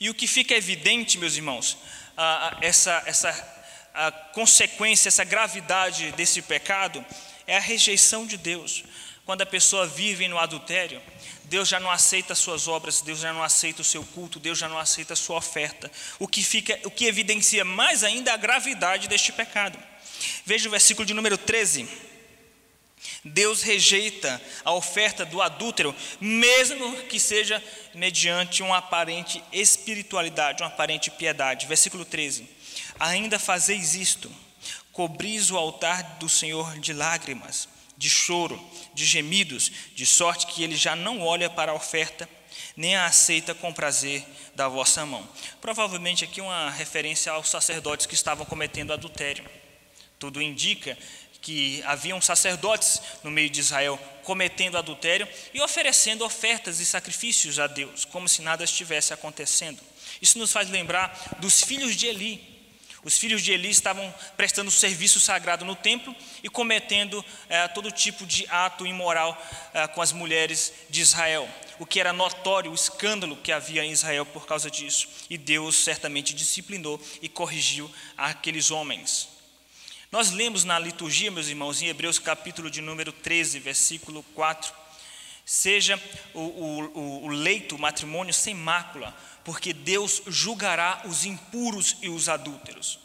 e 0.00 0.08
o 0.08 0.14
que 0.14 0.26
fica 0.26 0.54
evidente, 0.54 1.18
meus 1.18 1.36
irmãos, 1.36 1.76
essa, 2.62 3.02
essa 3.04 3.60
a 3.92 4.10
consequência, 4.10 5.08
essa 5.08 5.24
gravidade 5.24 6.10
desse 6.12 6.40
pecado 6.40 7.04
é 7.50 7.56
a 7.56 7.60
rejeição 7.60 8.26
de 8.26 8.36
Deus. 8.36 8.84
Quando 9.26 9.42
a 9.42 9.46
pessoa 9.46 9.84
vive 9.84 10.28
no 10.28 10.38
adultério, 10.38 11.02
Deus 11.46 11.68
já 11.68 11.80
não 11.80 11.90
aceita 11.90 12.32
as 12.32 12.38
suas 12.38 12.68
obras, 12.68 13.00
Deus 13.00 13.18
já 13.18 13.32
não 13.32 13.42
aceita 13.42 13.82
o 13.82 13.84
seu 13.84 14.04
culto, 14.04 14.38
Deus 14.38 14.56
já 14.56 14.68
não 14.68 14.78
aceita 14.78 15.14
a 15.14 15.16
sua 15.16 15.38
oferta. 15.38 15.90
O 16.20 16.28
que 16.28 16.44
fica, 16.44 16.78
o 16.84 16.90
que 16.92 17.06
evidencia 17.06 17.64
mais 17.64 18.04
ainda 18.04 18.32
a 18.32 18.36
gravidade 18.36 19.08
deste 19.08 19.32
pecado. 19.32 19.76
Veja 20.44 20.68
o 20.68 20.70
versículo 20.70 21.04
de 21.04 21.12
número 21.12 21.36
13. 21.36 21.88
Deus 23.24 23.62
rejeita 23.62 24.40
a 24.64 24.72
oferta 24.72 25.24
do 25.24 25.42
adúltero, 25.42 25.92
mesmo 26.20 27.02
que 27.04 27.18
seja 27.18 27.60
mediante 27.92 28.62
uma 28.62 28.78
aparente 28.78 29.42
espiritualidade, 29.52 30.62
uma 30.62 30.68
aparente 30.68 31.10
piedade. 31.10 31.66
Versículo 31.66 32.04
13: 32.04 32.48
Ainda 33.00 33.40
fazeis 33.40 33.96
isto, 33.96 34.30
cobris 35.00 35.50
o 35.50 35.56
altar 35.56 36.18
do 36.18 36.28
Senhor 36.28 36.78
de 36.78 36.92
lágrimas, 36.92 37.66
de 37.96 38.10
choro, 38.10 38.62
de 38.92 39.06
gemidos, 39.06 39.72
de 39.94 40.04
sorte 40.04 40.46
que 40.48 40.62
ele 40.62 40.76
já 40.76 40.94
não 40.94 41.22
olha 41.22 41.48
para 41.48 41.72
a 41.72 41.74
oferta, 41.74 42.28
nem 42.76 42.96
a 42.96 43.06
aceita 43.06 43.54
com 43.54 43.72
prazer 43.72 44.22
da 44.54 44.68
vossa 44.68 45.06
mão. 45.06 45.26
Provavelmente 45.58 46.22
aqui 46.22 46.42
uma 46.42 46.68
referência 46.68 47.32
aos 47.32 47.48
sacerdotes 47.48 48.04
que 48.04 48.12
estavam 48.12 48.44
cometendo 48.44 48.92
adultério. 48.92 49.42
Tudo 50.18 50.42
indica 50.42 50.98
que 51.40 51.82
haviam 51.86 52.20
sacerdotes 52.20 53.00
no 53.24 53.30
meio 53.30 53.48
de 53.48 53.60
Israel 53.60 53.98
cometendo 54.22 54.76
adultério 54.76 55.26
e 55.54 55.62
oferecendo 55.62 56.26
ofertas 56.26 56.78
e 56.78 56.84
sacrifícios 56.84 57.58
a 57.58 57.66
Deus, 57.66 58.04
como 58.04 58.28
se 58.28 58.42
nada 58.42 58.64
estivesse 58.64 59.14
acontecendo. 59.14 59.80
Isso 60.20 60.38
nos 60.38 60.52
faz 60.52 60.68
lembrar 60.68 61.38
dos 61.38 61.62
filhos 61.62 61.96
de 61.96 62.06
Eli. 62.06 62.49
Os 63.02 63.16
filhos 63.16 63.42
de 63.42 63.52
Eli 63.52 63.70
estavam 63.70 64.14
prestando 64.36 64.70
serviço 64.70 65.18
sagrado 65.18 65.64
no 65.64 65.74
templo 65.74 66.14
e 66.42 66.48
cometendo 66.50 67.24
é, 67.48 67.66
todo 67.68 67.90
tipo 67.90 68.26
de 68.26 68.46
ato 68.48 68.86
imoral 68.86 69.40
é, 69.72 69.86
com 69.86 70.02
as 70.02 70.12
mulheres 70.12 70.72
de 70.90 71.00
Israel, 71.00 71.48
o 71.78 71.86
que 71.86 71.98
era 71.98 72.12
notório, 72.12 72.70
o 72.70 72.74
escândalo 72.74 73.36
que 73.36 73.52
havia 73.52 73.84
em 73.84 73.92
Israel 73.92 74.26
por 74.26 74.46
causa 74.46 74.70
disso. 74.70 75.08
E 75.30 75.38
Deus 75.38 75.76
certamente 75.76 76.34
disciplinou 76.34 77.00
e 77.22 77.28
corrigiu 77.28 77.90
aqueles 78.18 78.70
homens. 78.70 79.28
Nós 80.12 80.30
lemos 80.30 80.64
na 80.64 80.78
liturgia, 80.78 81.30
meus 81.30 81.46
irmãos, 81.46 81.80
em 81.80 81.86
Hebreus 81.86 82.18
capítulo 82.18 82.68
de 82.68 82.80
número 82.80 83.12
13, 83.12 83.60
versículo 83.60 84.22
4, 84.34 84.74
seja 85.50 86.00
o, 86.32 86.38
o, 86.38 87.24
o 87.24 87.28
leito, 87.28 87.74
o 87.74 87.78
matrimônio 87.78 88.32
sem 88.32 88.54
mácula, 88.54 89.12
porque 89.44 89.72
Deus 89.72 90.22
julgará 90.28 91.02
os 91.06 91.24
impuros 91.24 91.96
e 92.00 92.08
os 92.08 92.28
adúlteros. 92.28 93.00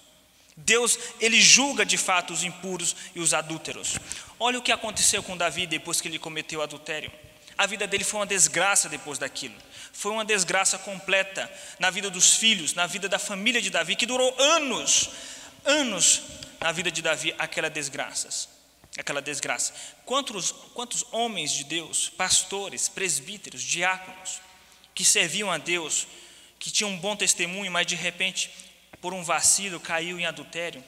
Deus, 0.55 0.99
ele 1.19 1.41
julga 1.41 1.83
de 1.83 1.97
fato 1.97 2.31
os 2.31 2.43
impuros 2.43 2.95
e 3.15 3.19
os 3.19 3.33
adúlteros. 3.33 3.97
Olha 4.39 4.59
o 4.59 4.61
que 4.61 4.71
aconteceu 4.71 5.23
com 5.23 5.35
Davi 5.35 5.65
depois 5.65 5.99
que 5.99 6.07
ele 6.07 6.19
cometeu 6.19 6.61
adultério. 6.61 7.11
A 7.57 7.65
vida 7.65 7.87
dele 7.87 8.03
foi 8.03 8.19
uma 8.19 8.27
desgraça 8.27 8.87
depois 8.87 9.17
daquilo. 9.17 9.55
Foi 9.91 10.11
uma 10.11 10.23
desgraça 10.23 10.77
completa 10.77 11.51
na 11.79 11.89
vida 11.89 12.11
dos 12.11 12.35
filhos, 12.35 12.75
na 12.75 12.85
vida 12.85 13.09
da 13.09 13.17
família 13.17 13.59
de 13.59 13.71
Davi, 13.71 13.95
que 13.95 14.05
durou 14.05 14.39
anos, 14.39 15.09
anos 15.65 16.21
na 16.61 16.71
vida 16.71 16.91
de 16.91 17.01
Davi 17.01 17.33
aquela 17.39 17.71
desgraças, 17.71 18.47
aquela 18.97 19.21
desgraça. 19.21 19.73
Quantos, 20.05 20.51
quantos 20.73 21.05
homens 21.11 21.51
de 21.51 21.63
Deus, 21.63 22.09
pastores, 22.09 22.87
presbíteros, 22.87 23.61
diáconos, 23.61 24.41
que 24.93 25.03
serviam 25.03 25.51
a 25.51 25.57
Deus, 25.57 26.07
que 26.57 26.71
tinham 26.71 26.91
um 26.91 26.97
bom 26.97 27.15
testemunho, 27.15 27.71
mas 27.71 27.85
de 27.85 27.95
repente, 27.95 28.49
por 29.01 29.13
um 29.13 29.23
vacilo, 29.23 29.79
caiu 29.79 30.19
em 30.19 30.25
adultério 30.25 30.83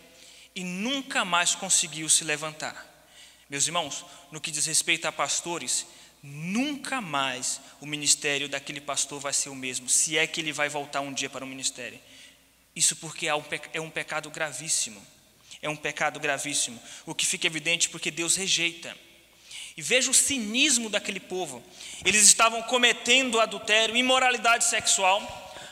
e 0.55 0.63
nunca 0.63 1.25
mais 1.25 1.53
conseguiu 1.53 2.07
se 2.09 2.23
levantar. 2.23 2.85
Meus 3.49 3.67
irmãos, 3.67 4.05
no 4.31 4.41
que 4.41 4.51
diz 4.51 4.65
respeito 4.65 5.05
a 5.05 5.11
pastores, 5.11 5.85
nunca 6.23 6.99
mais 6.99 7.61
o 7.79 7.85
ministério 7.85 8.49
daquele 8.49 8.81
pastor 8.81 9.19
vai 9.19 9.33
ser 9.33 9.49
o 9.49 9.55
mesmo, 9.55 9.87
se 9.87 10.17
é 10.17 10.25
que 10.25 10.41
ele 10.41 10.51
vai 10.51 10.67
voltar 10.69 11.01
um 11.01 11.13
dia 11.13 11.29
para 11.29 11.45
o 11.45 11.47
ministério. 11.47 11.99
Isso 12.75 12.95
porque 12.95 13.27
é 13.27 13.81
um 13.81 13.89
pecado 13.89 14.29
gravíssimo. 14.29 15.05
É 15.61 15.69
um 15.69 15.75
pecado 15.75 16.19
gravíssimo, 16.19 16.81
o 17.05 17.15
que 17.15 17.25
fica 17.25 17.47
evidente 17.47 17.89
porque 17.89 18.11
Deus 18.11 18.35
rejeita. 18.35 18.95
E 19.75 19.81
veja 19.81 20.09
o 20.09 20.13
cinismo 20.13 20.89
daquele 20.89 21.19
povo. 21.19 21.63
Eles 22.03 22.23
estavam 22.23 22.63
cometendo 22.63 23.39
adultério, 23.39 23.95
imoralidade 23.95 24.65
sexual, 24.65 25.21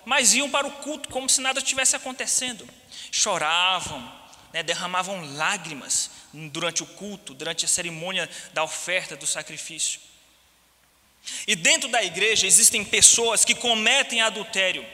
mas 0.06 0.34
iam 0.34 0.50
para 0.50 0.68
o 0.68 0.72
culto 0.72 1.10
como 1.10 1.28
se 1.28 1.42
nada 1.42 1.60
estivesse 1.60 1.96
acontecendo. 1.96 2.68
Choravam, 3.12 4.12
né, 4.54 4.62
derramavam 4.62 5.36
lágrimas 5.36 6.12
durante 6.32 6.84
o 6.84 6.86
culto, 6.86 7.34
durante 7.34 7.66
a 7.66 7.68
cerimônia 7.68 8.30
da 8.54 8.64
oferta, 8.64 9.16
do 9.16 9.26
sacrifício. 9.26 10.00
E 11.48 11.56
dentro 11.56 11.90
da 11.90 12.04
igreja 12.04 12.46
existem 12.46 12.86
pessoas 12.86 13.44
que 13.44 13.56
cometem 13.56 14.22
adultério, 14.22 14.86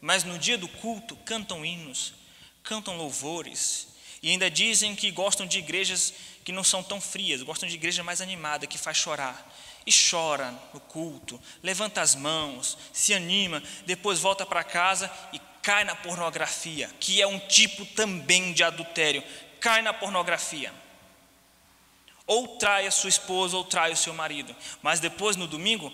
mas 0.00 0.24
no 0.24 0.38
dia 0.38 0.56
do 0.56 0.68
culto 0.68 1.16
cantam 1.16 1.64
hinos, 1.64 2.14
cantam 2.62 2.96
louvores, 2.96 3.88
e 4.24 4.30
ainda 4.30 4.50
dizem 4.50 4.96
que 4.96 5.10
gostam 5.10 5.46
de 5.46 5.58
igrejas 5.58 6.14
que 6.42 6.50
não 6.50 6.64
são 6.64 6.82
tão 6.82 6.98
frias, 6.98 7.42
gostam 7.42 7.68
de 7.68 7.74
igreja 7.74 8.02
mais 8.02 8.22
animada, 8.22 8.66
que 8.66 8.78
faz 8.78 8.96
chorar. 8.96 9.54
E 9.84 9.92
chora 9.92 10.50
no 10.72 10.80
culto, 10.80 11.38
levanta 11.62 12.00
as 12.00 12.14
mãos, 12.14 12.78
se 12.90 13.12
anima, 13.12 13.62
depois 13.84 14.20
volta 14.20 14.46
para 14.46 14.64
casa 14.64 15.12
e 15.30 15.38
cai 15.60 15.84
na 15.84 15.94
pornografia, 15.94 16.90
que 16.98 17.20
é 17.20 17.26
um 17.26 17.38
tipo 17.38 17.84
também 17.84 18.54
de 18.54 18.64
adultério. 18.64 19.22
Cai 19.60 19.82
na 19.82 19.92
pornografia. 19.92 20.72
Ou 22.26 22.56
trai 22.56 22.86
a 22.86 22.90
sua 22.90 23.10
esposa, 23.10 23.58
ou 23.58 23.64
trai 23.64 23.92
o 23.92 23.96
seu 23.96 24.14
marido. 24.14 24.56
Mas 24.80 25.00
depois, 25.00 25.36
no 25.36 25.46
domingo, 25.46 25.92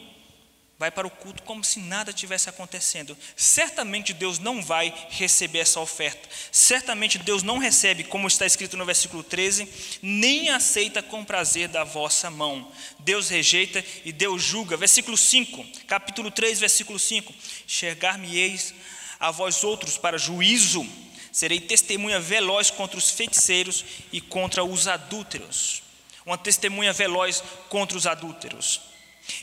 vai 0.81 0.91
para 0.91 1.07
o 1.07 1.11
culto 1.11 1.43
como 1.43 1.63
se 1.63 1.79
nada 1.79 2.11
tivesse 2.11 2.49
acontecendo. 2.49 3.15
Certamente 3.37 4.15
Deus 4.15 4.39
não 4.39 4.63
vai 4.63 4.95
receber 5.11 5.59
essa 5.59 5.79
oferta. 5.79 6.27
Certamente 6.51 7.19
Deus 7.19 7.43
não 7.43 7.59
recebe, 7.59 8.03
como 8.03 8.27
está 8.27 8.47
escrito 8.47 8.79
no 8.79 8.87
versículo 8.87 9.23
13, 9.23 9.69
nem 10.01 10.49
aceita 10.49 11.03
com 11.03 11.23
prazer 11.23 11.69
da 11.69 11.85
vossa 11.85 12.31
mão. 12.31 12.73
Deus 12.99 13.29
rejeita 13.29 13.85
e 14.07 14.11
Deus 14.11 14.43
julga. 14.43 14.75
Versículo 14.75 15.19
5, 15.19 15.63
capítulo 15.87 16.31
3, 16.31 16.59
versículo 16.59 16.99
5. 16.99 17.31
Chegar-me-eis 17.67 18.73
a 19.21 19.31
vós 19.31 19.63
outros 19.63 19.99
para 19.99 20.17
juízo, 20.17 20.89
Serei 21.31 21.61
testemunha 21.61 22.19
veloz 22.19 22.71
contra 22.71 22.99
os 22.99 23.11
feiticeiros 23.11 23.85
e 24.11 24.19
contra 24.19 24.65
os 24.65 24.89
adúlteros. 24.89 25.83
Uma 26.25 26.39
testemunha 26.39 26.93
veloz 26.93 27.45
contra 27.69 27.99
os 27.99 28.07
adúlteros. 28.07 28.81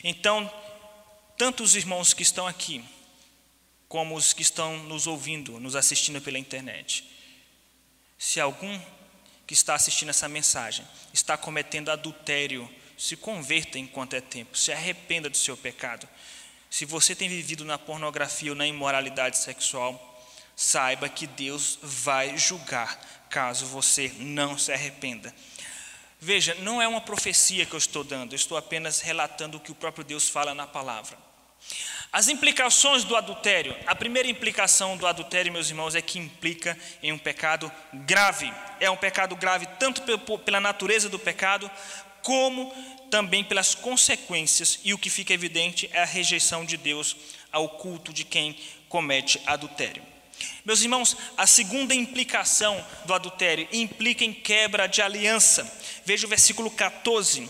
Então, 0.02 0.52
tanto 1.38 1.62
os 1.62 1.76
irmãos 1.76 2.12
que 2.12 2.22
estão 2.22 2.48
aqui, 2.48 2.84
como 3.88 4.16
os 4.16 4.32
que 4.32 4.42
estão 4.42 4.76
nos 4.82 5.06
ouvindo, 5.06 5.60
nos 5.60 5.76
assistindo 5.76 6.20
pela 6.20 6.38
internet, 6.38 7.08
se 8.18 8.40
algum 8.40 8.78
que 9.46 9.54
está 9.54 9.74
assistindo 9.76 10.10
essa 10.10 10.28
mensagem 10.28 10.84
está 11.14 11.36
cometendo 11.36 11.90
adultério, 11.90 12.68
se 12.98 13.16
converta 13.16 13.78
enquanto 13.78 14.14
é 14.14 14.20
tempo, 14.20 14.58
se 14.58 14.72
arrependa 14.72 15.30
do 15.30 15.36
seu 15.36 15.56
pecado. 15.56 16.08
Se 16.68 16.84
você 16.84 17.14
tem 17.14 17.28
vivido 17.28 17.64
na 17.64 17.78
pornografia 17.78 18.50
ou 18.50 18.56
na 18.56 18.66
imoralidade 18.66 19.38
sexual, 19.38 20.04
saiba 20.56 21.08
que 21.08 21.26
Deus 21.26 21.78
vai 21.80 22.36
julgar 22.36 22.98
caso 23.30 23.64
você 23.66 24.12
não 24.18 24.58
se 24.58 24.72
arrependa. 24.72 25.32
Veja, 26.20 26.54
não 26.56 26.82
é 26.82 26.88
uma 26.88 27.00
profecia 27.00 27.64
que 27.64 27.74
eu 27.74 27.78
estou 27.78 28.02
dando, 28.02 28.32
eu 28.32 28.36
estou 28.36 28.58
apenas 28.58 29.00
relatando 29.00 29.56
o 29.56 29.60
que 29.60 29.70
o 29.70 29.74
próprio 29.74 30.04
Deus 30.04 30.28
fala 30.28 30.52
na 30.52 30.66
palavra. 30.66 31.27
As 32.10 32.28
implicações 32.28 33.04
do 33.04 33.14
adultério. 33.14 33.76
A 33.86 33.94
primeira 33.94 34.28
implicação 34.28 34.96
do 34.96 35.06
adultério, 35.06 35.52
meus 35.52 35.68
irmãos, 35.68 35.94
é 35.94 36.00
que 36.00 36.18
implica 36.18 36.78
em 37.02 37.12
um 37.12 37.18
pecado 37.18 37.70
grave. 37.92 38.52
É 38.80 38.90
um 38.90 38.96
pecado 38.96 39.36
grave 39.36 39.66
tanto 39.78 40.02
pela 40.38 40.60
natureza 40.60 41.08
do 41.08 41.18
pecado, 41.18 41.70
como 42.22 42.72
também 43.10 43.44
pelas 43.44 43.74
consequências, 43.74 44.80
e 44.84 44.92
o 44.92 44.98
que 44.98 45.10
fica 45.10 45.32
evidente 45.32 45.88
é 45.92 46.02
a 46.02 46.06
rejeição 46.06 46.64
de 46.64 46.76
Deus 46.76 47.16
ao 47.52 47.68
culto 47.68 48.12
de 48.12 48.24
quem 48.24 48.58
comete 48.88 49.40
adultério. 49.46 50.02
Meus 50.64 50.82
irmãos, 50.82 51.16
a 51.36 51.46
segunda 51.46 51.94
implicação 51.94 52.84
do 53.04 53.14
adultério 53.14 53.66
implica 53.72 54.24
em 54.24 54.32
quebra 54.32 54.86
de 54.86 55.02
aliança. 55.02 55.70
Veja 56.04 56.26
o 56.26 56.30
versículo 56.30 56.70
14. 56.70 57.48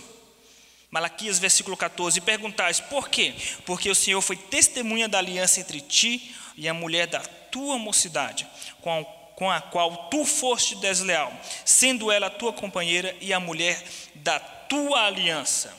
Malaquias, 0.90 1.38
versículo 1.38 1.76
14. 1.76 2.18
E 2.18 2.22
perguntais: 2.22 2.80
por 2.80 3.08
quê? 3.08 3.34
Porque 3.64 3.90
o 3.90 3.94
Senhor 3.94 4.20
foi 4.20 4.36
testemunha 4.36 5.08
da 5.08 5.18
aliança 5.18 5.60
entre 5.60 5.80
ti 5.80 6.34
e 6.56 6.68
a 6.68 6.74
mulher 6.74 7.06
da 7.06 7.20
tua 7.20 7.78
mocidade, 7.78 8.46
com 8.80 9.00
a, 9.00 9.04
com 9.34 9.50
a 9.50 9.60
qual 9.60 10.08
tu 10.08 10.24
foste 10.24 10.74
desleal, 10.76 11.32
sendo 11.64 12.10
ela 12.10 12.26
a 12.26 12.30
tua 12.30 12.52
companheira 12.52 13.16
e 13.20 13.32
a 13.32 13.40
mulher 13.40 13.82
da 14.14 14.38
tua 14.40 15.06
aliança. 15.06 15.76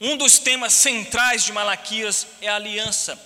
Um 0.00 0.16
dos 0.16 0.38
temas 0.38 0.72
centrais 0.74 1.44
de 1.44 1.52
Malaquias 1.52 2.26
é 2.40 2.48
a 2.48 2.56
aliança. 2.56 3.18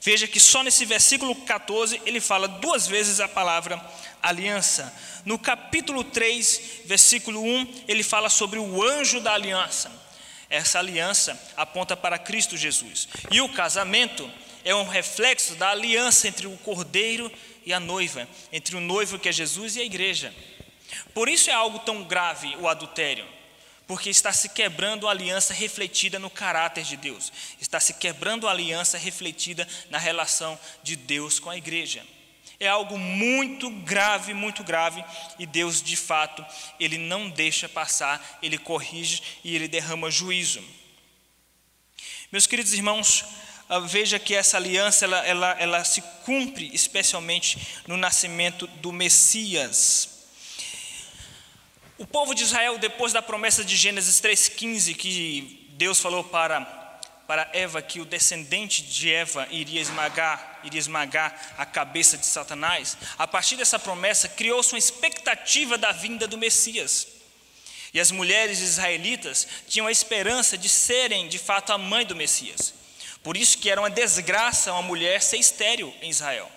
Veja 0.00 0.26
que 0.26 0.40
só 0.40 0.62
nesse 0.62 0.84
versículo 0.84 1.34
14 1.34 2.00
ele 2.04 2.20
fala 2.20 2.48
duas 2.48 2.88
vezes 2.88 3.20
a 3.20 3.28
palavra 3.28 3.80
aliança. 4.22 4.92
No 5.24 5.38
capítulo 5.38 6.04
3, 6.04 6.82
versículo 6.84 7.42
1, 7.42 7.84
ele 7.88 8.02
fala 8.02 8.28
sobre 8.28 8.58
o 8.58 8.82
anjo 8.82 9.20
da 9.20 9.34
aliança. 9.34 9.90
Essa 10.48 10.78
aliança 10.78 11.40
aponta 11.56 11.96
para 11.96 12.18
Cristo 12.18 12.56
Jesus. 12.56 13.08
E 13.30 13.40
o 13.40 13.48
casamento 13.48 14.30
é 14.64 14.74
um 14.74 14.86
reflexo 14.86 15.54
da 15.54 15.70
aliança 15.70 16.28
entre 16.28 16.46
o 16.46 16.56
cordeiro 16.58 17.30
e 17.64 17.72
a 17.72 17.80
noiva, 17.80 18.28
entre 18.52 18.76
o 18.76 18.80
noivo 18.80 19.18
que 19.18 19.28
é 19.28 19.32
Jesus 19.32 19.76
e 19.76 19.80
a 19.80 19.84
igreja. 19.84 20.32
Por 21.14 21.28
isso 21.28 21.50
é 21.50 21.52
algo 21.52 21.78
tão 21.80 22.04
grave 22.04 22.54
o 22.56 22.68
adultério 22.68 23.26
porque 23.92 24.08
está 24.08 24.32
se 24.32 24.48
quebrando 24.48 25.06
a 25.06 25.10
aliança 25.10 25.52
refletida 25.52 26.18
no 26.18 26.30
caráter 26.30 26.82
de 26.82 26.96
Deus, 26.96 27.30
está 27.60 27.78
se 27.78 27.92
quebrando 27.94 28.48
a 28.48 28.50
aliança 28.50 28.96
refletida 28.96 29.68
na 29.90 29.98
relação 29.98 30.58
de 30.82 30.96
Deus 30.96 31.38
com 31.38 31.50
a 31.50 31.58
igreja. 31.58 32.02
É 32.62 32.68
algo 32.68 32.96
muito 32.96 33.68
grave, 33.68 34.32
muito 34.32 34.62
grave, 34.62 35.04
e 35.36 35.44
Deus, 35.44 35.82
de 35.82 35.96
fato, 35.96 36.46
ele 36.78 36.96
não 36.96 37.28
deixa 37.28 37.68
passar, 37.68 38.38
ele 38.40 38.56
corrige 38.56 39.20
e 39.42 39.56
ele 39.56 39.66
derrama 39.66 40.12
juízo. 40.12 40.62
Meus 42.30 42.46
queridos 42.46 42.72
irmãos, 42.72 43.24
ah, 43.68 43.80
veja 43.80 44.16
que 44.16 44.32
essa 44.32 44.58
aliança 44.58 45.04
ela, 45.04 45.26
ela, 45.26 45.56
ela 45.58 45.84
se 45.84 46.02
cumpre 46.24 46.70
especialmente 46.72 47.58
no 47.84 47.96
nascimento 47.96 48.68
do 48.68 48.92
Messias. 48.92 50.28
O 51.98 52.06
povo 52.06 52.32
de 52.32 52.44
Israel, 52.44 52.78
depois 52.78 53.12
da 53.12 53.20
promessa 53.20 53.64
de 53.64 53.76
Gênesis 53.76 54.20
3,15, 54.20 54.94
que 54.94 55.68
Deus 55.72 55.98
falou 55.98 56.22
para, 56.22 56.60
para 57.32 57.48
Eva 57.54 57.80
que 57.80 57.98
o 57.98 58.04
descendente 58.04 58.82
de 58.82 59.10
Eva 59.10 59.48
iria 59.50 59.80
esmagar, 59.80 60.60
iria 60.64 60.78
esmagar 60.78 61.54
a 61.56 61.64
cabeça 61.64 62.18
de 62.18 62.26
Satanás, 62.26 62.94
a 63.16 63.26
partir 63.26 63.56
dessa 63.56 63.78
promessa 63.78 64.28
criou-se 64.28 64.70
uma 64.74 64.78
expectativa 64.78 65.78
da 65.78 65.92
vinda 65.92 66.26
do 66.26 66.36
Messias. 66.36 67.06
E 67.94 67.98
as 67.98 68.10
mulheres 68.10 68.60
israelitas 68.60 69.48
tinham 69.66 69.86
a 69.86 69.90
esperança 69.90 70.58
de 70.58 70.68
serem 70.68 71.26
de 71.26 71.38
fato 71.38 71.72
a 71.72 71.78
mãe 71.78 72.04
do 72.04 72.14
Messias. 72.14 72.74
Por 73.22 73.34
isso 73.34 73.56
que 73.56 73.70
era 73.70 73.80
uma 73.80 73.88
desgraça 73.88 74.70
uma 74.70 74.82
mulher 74.82 75.22
ser 75.22 75.38
estéril 75.38 75.90
em 76.02 76.10
Israel 76.10 76.52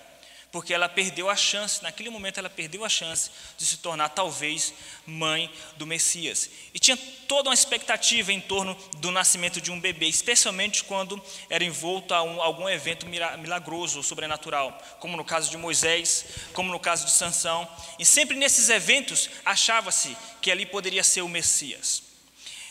porque 0.56 0.72
ela 0.72 0.88
perdeu 0.88 1.28
a 1.28 1.36
chance, 1.36 1.82
naquele 1.82 2.08
momento 2.08 2.38
ela 2.38 2.48
perdeu 2.48 2.82
a 2.82 2.88
chance 2.88 3.30
de 3.58 3.66
se 3.66 3.76
tornar 3.76 4.08
talvez 4.08 4.72
mãe 5.04 5.52
do 5.76 5.86
Messias. 5.86 6.48
E 6.72 6.78
tinha 6.78 6.96
toda 7.28 7.50
uma 7.50 7.54
expectativa 7.54 8.32
em 8.32 8.40
torno 8.40 8.74
do 8.96 9.10
nascimento 9.10 9.60
de 9.60 9.70
um 9.70 9.78
bebê, 9.78 10.06
especialmente 10.06 10.82
quando 10.82 11.22
era 11.50 11.62
envolto 11.62 12.14
a 12.14 12.22
um, 12.22 12.40
algum 12.40 12.66
evento 12.70 13.06
milagroso, 13.06 14.02
sobrenatural, 14.02 14.82
como 14.98 15.14
no 15.14 15.26
caso 15.26 15.50
de 15.50 15.58
Moisés, 15.58 16.24
como 16.54 16.72
no 16.72 16.80
caso 16.80 17.04
de 17.04 17.12
Sansão. 17.12 17.68
E 17.98 18.06
sempre 18.06 18.34
nesses 18.34 18.70
eventos 18.70 19.28
achava-se 19.44 20.16
que 20.40 20.50
ali 20.50 20.64
poderia 20.64 21.04
ser 21.04 21.20
o 21.20 21.28
Messias. 21.28 22.05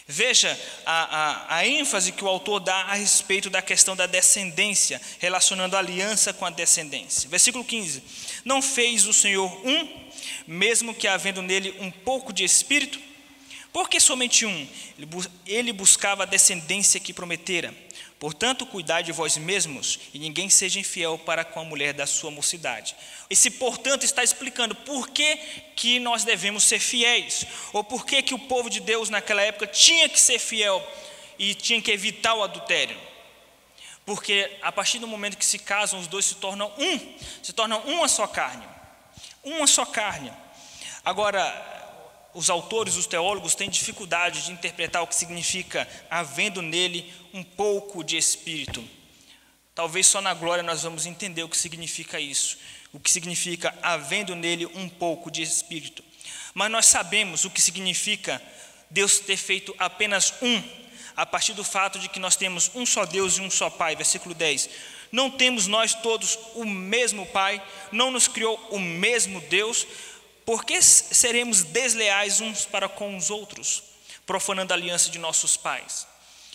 Veja 0.08 0.56
a, 0.86 1.56
a, 1.56 1.58
a, 1.58 1.68
ênfase 1.68 2.12
que 2.12 2.24
o 2.24 2.28
autor 2.28 2.60
dá 2.60 2.76
a 2.76 2.94
respeito 2.94 3.50
da 3.50 3.60
questão 3.60 3.96
da 3.96 4.06
descendência, 4.06 5.02
relacionando 5.18 5.76
a 5.76 5.80
aliança 5.80 6.32
com 6.32 6.46
a 6.46 6.52
descendência. 6.52 7.28
Versículo 7.28 7.64
15: 7.64 8.04
Não 8.44 8.62
fez 8.62 9.08
o 9.08 9.14
Senhor 9.14 9.52
um, 9.66 10.12
mesmo 10.46 10.94
que 10.94 11.08
havendo 11.08 11.42
nele 11.42 11.76
um 11.80 11.90
pouco 11.90 12.32
de 12.32 12.44
espírito? 12.44 13.00
Porque 13.74 14.00
somente 14.00 14.46
um? 14.46 14.68
Ele 15.46 15.74
buscava 15.74 16.22
a 16.22 16.28
descendência 16.28 17.00
que 17.00 17.12
prometera. 17.12 17.74
Portanto, 18.20 18.66
cuidai 18.66 19.04
de 19.04 19.12
vós 19.12 19.38
mesmos 19.38 20.00
e 20.14 20.20
ninguém 20.20 20.50
seja 20.50 20.80
infiel 20.80 21.18
para 21.18 21.44
com 21.44 21.60
a 21.60 21.66
mulher 21.66 21.94
da 21.94 22.06
sua 22.06 22.32
mocidade. 22.32 22.96
Esse 23.30 23.52
portanto 23.52 24.04
está 24.04 24.24
explicando 24.24 24.74
por 24.74 25.10
que, 25.10 25.36
que 25.76 26.00
nós 26.00 26.24
devemos 26.24 26.64
ser 26.64 26.80
fiéis, 26.80 27.46
ou 27.74 27.84
por 27.84 28.06
que, 28.06 28.22
que 28.22 28.34
o 28.34 28.40
povo 28.40 28.70
de 28.70 28.80
Deus 28.80 29.10
naquela 29.10 29.42
época 29.42 29.68
tinha 29.68 30.08
que 30.08 30.20
ser 30.20 30.40
fiel 30.40 30.82
e 31.38 31.54
tinha 31.54 31.82
que 31.82 31.92
evitar 31.92 32.34
o 32.36 32.44
adultério. 32.44 32.98
Porque 34.06 34.58
a 34.62 34.72
partir 34.72 35.00
do 35.00 35.08
momento 35.08 35.38
que 35.38 35.46
se 35.46 35.60
casam, 35.60 36.00
os 36.00 36.08
dois 36.08 36.26
se 36.26 36.36
tornam 36.36 36.72
um, 36.78 37.18
se 37.44 37.52
tornam 37.52 37.80
uma 37.82 38.08
só 38.08 38.28
carne. 38.28 38.66
Uma 39.44 39.68
só 39.68 39.86
carne. 39.86 40.32
Agora, 41.04 41.85
os 42.36 42.50
autores, 42.50 42.98
os 42.98 43.08
teólogos 43.08 43.56
têm 43.56 43.70
dificuldade 43.70 44.44
de 44.44 44.52
interpretar 44.52 45.02
o 45.02 45.08
que 45.08 45.16
significa 45.16 45.88
havendo 46.10 46.62
nele 46.62 47.12
um 47.34 47.42
pouco 47.42 48.04
de 48.04 48.18
espírito. 48.18 48.84
Talvez 49.74 50.06
só 50.06 50.22
na 50.22 50.34
glória 50.34 50.62
nós 50.62 50.84
vamos 50.84 51.06
entender 51.06 51.44
o 51.44 51.50
que 51.50 51.58
significa 51.58 52.20
isso, 52.20 52.58
o 52.92 53.00
que 53.00 53.10
significa 53.10 53.74
havendo 53.82 54.36
nele 54.36 54.66
um 54.68 54.90
pouco 54.90 55.32
de 55.32 55.42
espírito. 55.42 56.04
Mas 56.54 56.70
nós 56.70 56.86
sabemos 56.88 57.46
o 57.46 57.50
que 57.50 57.62
significa 57.62 58.42
Deus 58.90 59.20
ter 59.20 59.38
feito 59.38 59.74
apenas 59.80 60.34
um, 60.42 60.62
a 61.16 61.26
partir 61.26 61.54
do 61.54 61.64
fato 61.64 61.98
de 62.00 62.10
que 62.10 62.20
nós 62.20 62.36
temos 62.36 62.70
um 62.76 62.86
só 62.86 63.06
Deus 63.06 63.38
e 63.38 63.42
um 63.42 63.50
só 63.50 63.70
Pai, 63.70 63.96
versículo 63.96 64.36
10. 64.36 64.70
Não 65.10 65.32
temos 65.32 65.68
nós 65.68 65.94
todos 65.94 66.38
o 66.54 66.66
mesmo 66.66 67.26
Pai, 67.28 67.62
não 67.94 68.12
nos 68.12 68.28
criou 68.28 68.56
o 68.72 68.80
mesmo 68.80 69.40
Deus, 69.42 69.88
por 70.46 70.64
que 70.64 70.82
seremos 70.82 71.64
desleais 71.64 72.40
uns 72.40 72.66
para 72.66 72.88
com 72.88 73.18
os 73.18 73.30
outros, 73.30 73.84
profanando 74.26 74.74
a 74.74 74.76
aliança 74.76 75.10
de 75.10 75.18
nossos 75.18 75.58
pais? 75.58 76.08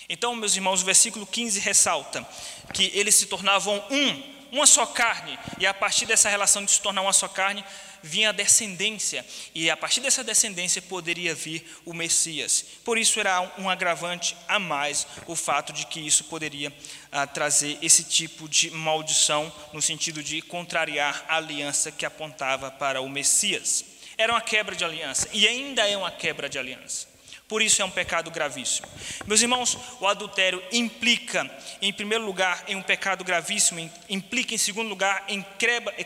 Então, 0.08 0.34
meus 0.34 0.54
irmãos, 0.54 0.82
o 0.82 0.84
versículo 0.84 1.26
15 1.26 1.60
ressalta 1.60 2.26
que 2.72 2.90
eles 2.94 3.14
se 3.14 3.26
tornavam 3.26 3.82
um, 3.90 4.22
uma 4.52 4.66
só 4.66 4.86
carne, 4.86 5.38
e 5.58 5.66
a 5.66 5.74
partir 5.74 6.06
dessa 6.06 6.28
relação 6.28 6.64
de 6.64 6.70
se 6.70 6.80
tornar 6.80 7.02
uma 7.02 7.12
só 7.12 7.28
carne, 7.28 7.64
vinha 8.02 8.30
a 8.30 8.32
descendência, 8.32 9.24
e 9.54 9.70
a 9.70 9.76
partir 9.76 10.00
dessa 10.00 10.24
descendência 10.24 10.80
poderia 10.82 11.34
vir 11.34 11.64
o 11.84 11.92
Messias. 11.92 12.64
Por 12.84 12.98
isso 12.98 13.20
era 13.20 13.40
um 13.58 13.68
agravante 13.68 14.36
a 14.48 14.58
mais 14.58 15.06
o 15.26 15.36
fato 15.36 15.72
de 15.72 15.86
que 15.86 16.00
isso 16.00 16.24
poderia 16.24 16.72
ah, 17.12 17.26
trazer 17.26 17.78
esse 17.82 18.04
tipo 18.04 18.48
de 18.48 18.70
maldição, 18.70 19.52
no 19.72 19.82
sentido 19.82 20.22
de 20.22 20.40
contrariar 20.42 21.24
a 21.28 21.36
aliança 21.36 21.90
que 21.90 22.06
apontava 22.06 22.70
para 22.70 23.00
o 23.00 23.08
Messias. 23.08 23.84
Era 24.16 24.32
uma 24.32 24.40
quebra 24.40 24.76
de 24.76 24.84
aliança, 24.84 25.28
e 25.32 25.46
ainda 25.46 25.88
é 25.88 25.96
uma 25.96 26.10
quebra 26.10 26.48
de 26.48 26.58
aliança. 26.58 27.10
Por 27.50 27.60
isso 27.60 27.82
é 27.82 27.84
um 27.84 27.90
pecado 27.90 28.30
gravíssimo. 28.30 28.86
Meus 29.26 29.42
irmãos, 29.42 29.76
o 29.98 30.06
adultério 30.06 30.62
implica, 30.70 31.50
em 31.82 31.92
primeiro 31.92 32.24
lugar, 32.24 32.62
em 32.68 32.76
um 32.76 32.82
pecado 32.82 33.24
gravíssimo, 33.24 33.90
implica, 34.08 34.54
em 34.54 34.58
segundo 34.58 34.88
lugar, 34.88 35.24
em 35.26 35.44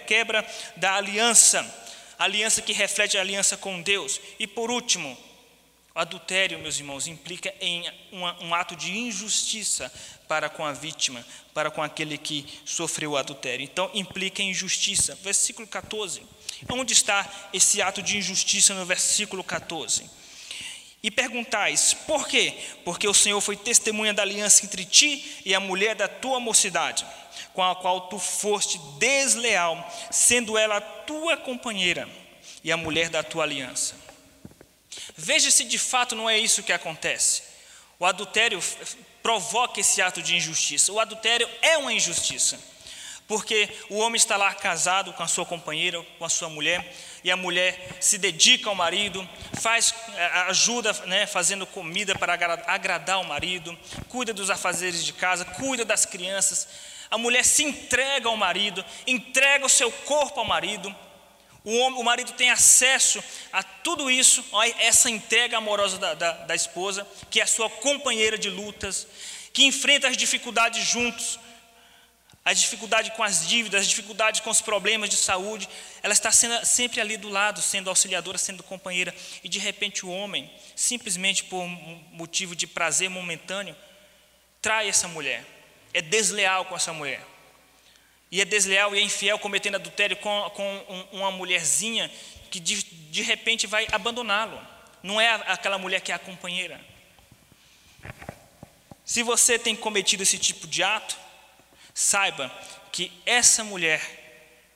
quebra 0.07 0.42
da 0.74 0.94
aliança, 0.94 1.62
aliança 2.25 2.63
que 2.63 2.73
reflete 2.73 3.17
a 3.17 3.21
aliança 3.21 3.57
com 3.57 3.81
Deus. 3.81 4.21
E 4.39 4.47
por 4.47 4.71
último, 4.71 5.17
o 5.95 5.99
adultério, 6.01 6.59
meus 6.59 6.79
irmãos, 6.79 7.07
implica 7.07 7.55
em 7.61 7.89
um 8.13 8.55
ato 8.55 8.75
de 8.75 8.97
injustiça 8.97 9.93
para 10.27 10.49
com 10.49 10.65
a 10.65 10.73
vítima, 10.73 11.25
para 11.53 11.71
com 11.71 11.83
aquele 11.83 12.19
que 12.19 12.45
sofreu 12.65 13.13
o 13.13 13.17
adultério. 13.17 13.63
Então, 13.63 13.91
implica 13.95 14.43
em 14.43 14.51
injustiça. 14.51 15.15
Versículo 15.23 15.69
14. 15.69 16.23
Onde 16.69 16.93
está 16.93 17.49
esse 17.53 17.81
ato 17.81 18.03
de 18.03 18.17
injustiça 18.17 18.75
no 18.75 18.85
versículo 18.85 19.45
14? 19.45 20.11
E 21.05 21.11
perguntais, 21.11 21.93
por 21.93 22.27
quê? 22.27 22.55
Porque 22.83 23.07
o 23.07 23.13
Senhor 23.13 23.39
foi 23.41 23.57
testemunha 23.57 24.15
da 24.15 24.23
aliança 24.23 24.65
entre 24.65 24.87
ti 24.87 25.43
e 25.45 25.55
a 25.55 25.61
mulher 25.61 25.95
da 25.95 26.09
tua 26.09 26.41
mocidade, 26.41 27.05
com 27.55 27.62
a 27.62 27.75
qual 27.75 28.09
tu 28.09 28.19
foste 28.19 28.79
desleal, 28.99 29.90
sendo 30.11 30.59
ela 30.59 30.81
tua 30.81 31.37
companheira 31.37 32.09
e 32.62 32.71
a 32.71 32.77
mulher 32.77 33.09
da 33.09 33.23
tua 33.23 33.45
aliança. 33.45 33.95
Veja 35.17 35.51
se 35.51 35.64
de 35.64 35.79
fato 35.79 36.14
não 36.14 36.29
é 36.29 36.38
isso 36.38 36.62
que 36.62 36.73
acontece. 36.73 37.43
O 37.99 38.05
adultério 38.05 38.61
provoca 39.23 39.81
esse 39.81 40.03
ato 40.03 40.21
de 40.21 40.37
injustiça. 40.37 40.93
O 40.93 40.99
adultério 41.01 41.49
é 41.62 41.79
uma 41.79 41.93
injustiça. 41.93 42.59
Porque 43.27 43.69
o 43.89 43.99
homem 43.99 44.17
está 44.17 44.37
lá 44.37 44.53
casado 44.53 45.13
com 45.15 45.23
a 45.23 45.29
sua 45.29 45.47
companheira, 45.47 46.05
com 46.19 46.25
a 46.25 46.29
sua 46.29 46.49
mulher, 46.51 46.95
e 47.23 47.31
a 47.31 47.37
mulher 47.37 47.97
se 47.99 48.19
dedica 48.19 48.69
ao 48.69 48.75
marido, 48.75 49.27
faz 49.61 49.95
eh, 50.15 50.27
ajuda, 50.49 50.93
né, 51.07 51.27
fazendo 51.27 51.67
comida 51.67 52.15
para 52.15 52.35
agradar 52.67 53.21
o 53.21 53.25
marido, 53.25 53.77
cuida 54.11 54.35
dos 54.35 54.51
afazeres 54.51 55.03
de 55.03 55.15
casa, 55.15 55.45
cuida 55.45 55.87
das 55.87 56.05
crianças. 56.05 56.69
A 57.11 57.17
mulher 57.17 57.45
se 57.45 57.63
entrega 57.63 58.29
ao 58.29 58.37
marido, 58.37 58.85
entrega 59.07 59.65
o 59.65 59.71
seu 59.71 59.91
corpo 59.91 60.41
ao 60.41 60.47
marido, 60.47 60.95
o, 61.65 61.75
homem, 61.79 61.99
o 61.99 62.05
marido 62.05 62.33
tem 62.33 62.51
acesso 62.51 63.25
a 63.51 63.63
tudo 63.63 64.11
isso, 64.11 64.45
essa 64.79 65.09
entrega 65.09 65.57
amorosa 65.57 65.97
da, 65.97 66.13
da, 66.13 66.33
da 66.33 66.55
esposa, 66.55 67.07
que 67.31 67.41
é 67.41 67.43
a 67.43 67.47
sua 67.47 67.71
companheira 67.71 68.37
de 68.37 68.51
lutas, 68.51 69.07
que 69.51 69.65
enfrenta 69.65 70.09
as 70.09 70.17
dificuldades 70.17 70.85
juntos, 70.85 71.39
a 72.44 72.52
dificuldade 72.52 73.11
com 73.12 73.22
as 73.22 73.46
dívidas, 73.46 73.83
as 73.83 73.88
dificuldades 73.88 74.40
com 74.40 74.50
os 74.50 74.61
problemas 74.61 75.09
de 75.09 75.16
saúde, 75.16 75.68
ela 76.02 76.12
está 76.12 76.30
sendo, 76.30 76.64
sempre 76.66 77.00
ali 77.00 77.16
do 77.16 77.28
lado, 77.28 77.62
sendo 77.62 77.88
auxiliadora, 77.88 78.37
sendo 78.37 78.62
companheira, 78.62 79.14
e 79.42 79.48
de 79.48 79.59
repente 79.59 80.04
o 80.04 80.11
homem, 80.11 80.50
simplesmente 80.76 81.44
por 81.44 81.66
motivo 82.12 82.54
de 82.54 82.66
prazer 82.66 83.09
momentâneo, 83.09 83.74
trai 84.61 84.88
essa 84.88 85.09
mulher, 85.09 85.44
é 85.92 86.02
desleal 86.02 86.66
com 86.66 86.76
essa 86.76 86.92
mulher 86.92 87.24
e 88.35 88.40
é 88.40 88.44
desleal 88.44 88.92
e 88.96 88.98
é 88.98 89.00
infiel, 89.00 89.38
cometendo 89.38 89.76
adultério 89.76 90.16
com, 90.16 90.50
com 90.57 91.09
uma 91.12 91.30
mulherzinha 91.30 92.11
que 92.50 92.59
de, 92.59 92.83
de 92.83 93.22
repente 93.22 93.64
vai 93.64 93.87
abandoná-lo. 93.92 94.61
Não 95.04 95.20
é 95.20 95.35
aquela 95.46 95.78
mulher 95.78 96.00
que 96.00 96.11
é 96.11 96.16
a 96.16 96.18
companheira. 96.18 96.80
Se 99.04 99.22
você 99.22 99.57
tem 99.57 99.76
cometido 99.76 100.24
esse 100.24 100.37
tipo 100.37 100.66
de 100.66 100.83
ato, 100.83 101.16
saiba 101.94 102.50
que 102.92 103.12
essa 103.24 103.62
mulher 103.62 104.22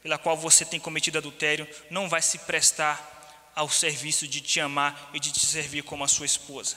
pela 0.02 0.16
qual 0.16 0.36
você 0.36 0.64
tem 0.64 0.78
cometido 0.78 1.18
adultério 1.18 1.68
não 1.90 2.08
vai 2.08 2.22
se 2.22 2.38
prestar 2.38 3.52
ao 3.54 3.68
serviço 3.68 4.28
de 4.28 4.40
te 4.40 4.60
amar 4.60 5.10
e 5.12 5.18
de 5.18 5.32
te 5.32 5.44
servir 5.44 5.82
como 5.82 6.04
a 6.04 6.08
sua 6.08 6.26
esposa. 6.26 6.76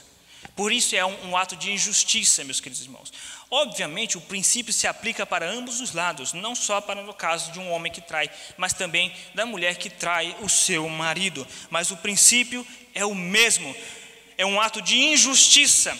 Por 0.55 0.71
isso 0.71 0.95
é 0.95 1.05
um, 1.05 1.29
um 1.29 1.37
ato 1.37 1.55
de 1.55 1.71
injustiça, 1.71 2.43
meus 2.43 2.59
queridos 2.59 2.83
irmãos. 2.83 3.13
Obviamente, 3.49 4.17
o 4.17 4.21
princípio 4.21 4.73
se 4.73 4.87
aplica 4.87 5.25
para 5.25 5.47
ambos 5.47 5.79
os 5.79 5.93
lados, 5.93 6.33
não 6.33 6.55
só 6.55 6.81
para 6.81 7.03
no 7.03 7.13
caso 7.13 7.51
de 7.51 7.59
um 7.59 7.71
homem 7.71 7.91
que 7.91 8.01
trai, 8.01 8.29
mas 8.57 8.73
também 8.73 9.13
da 9.35 9.45
mulher 9.45 9.75
que 9.75 9.89
trai 9.89 10.35
o 10.41 10.49
seu 10.49 10.89
marido. 10.89 11.47
Mas 11.69 11.91
o 11.91 11.97
princípio 11.97 12.65
é 12.93 13.05
o 13.05 13.13
mesmo, 13.13 13.75
é 14.37 14.45
um 14.45 14.59
ato 14.59 14.81
de 14.81 14.97
injustiça. 14.97 15.97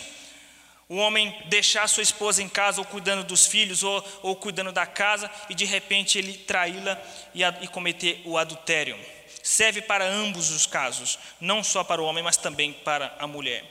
O 0.92 0.96
homem 0.96 1.34
deixar 1.46 1.88
sua 1.88 2.02
esposa 2.02 2.42
em 2.42 2.48
casa, 2.50 2.78
ou 2.78 2.84
cuidando 2.84 3.24
dos 3.24 3.46
filhos, 3.46 3.82
ou, 3.82 4.04
ou 4.20 4.36
cuidando 4.36 4.70
da 4.70 4.84
casa, 4.84 5.30
e 5.48 5.54
de 5.54 5.64
repente 5.64 6.18
ele 6.18 6.34
traí-la 6.34 7.00
e, 7.34 7.42
e 7.62 7.68
cometer 7.68 8.20
o 8.26 8.36
adultério. 8.36 8.94
Serve 9.42 9.80
para 9.80 10.06
ambos 10.06 10.50
os 10.50 10.66
casos, 10.66 11.18
não 11.40 11.64
só 11.64 11.82
para 11.82 12.02
o 12.02 12.04
homem, 12.04 12.22
mas 12.22 12.36
também 12.36 12.74
para 12.74 13.16
a 13.18 13.26
mulher. 13.26 13.64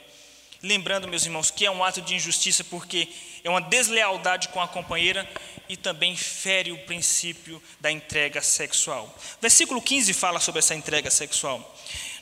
Lembrando, 0.60 1.06
meus 1.06 1.24
irmãos, 1.24 1.48
que 1.48 1.64
é 1.64 1.70
um 1.70 1.84
ato 1.84 2.02
de 2.02 2.16
injustiça 2.16 2.64
porque 2.64 3.08
é 3.44 3.48
uma 3.48 3.60
deslealdade 3.60 4.48
com 4.48 4.60
a 4.60 4.66
companheira 4.66 5.24
e 5.68 5.76
também 5.76 6.16
fere 6.16 6.72
o 6.72 6.78
princípio 6.86 7.62
da 7.78 7.92
entrega 7.92 8.42
sexual. 8.42 9.16
Versículo 9.40 9.80
15 9.80 10.12
fala 10.12 10.40
sobre 10.40 10.58
essa 10.58 10.74
entrega 10.74 11.08
sexual. 11.08 11.72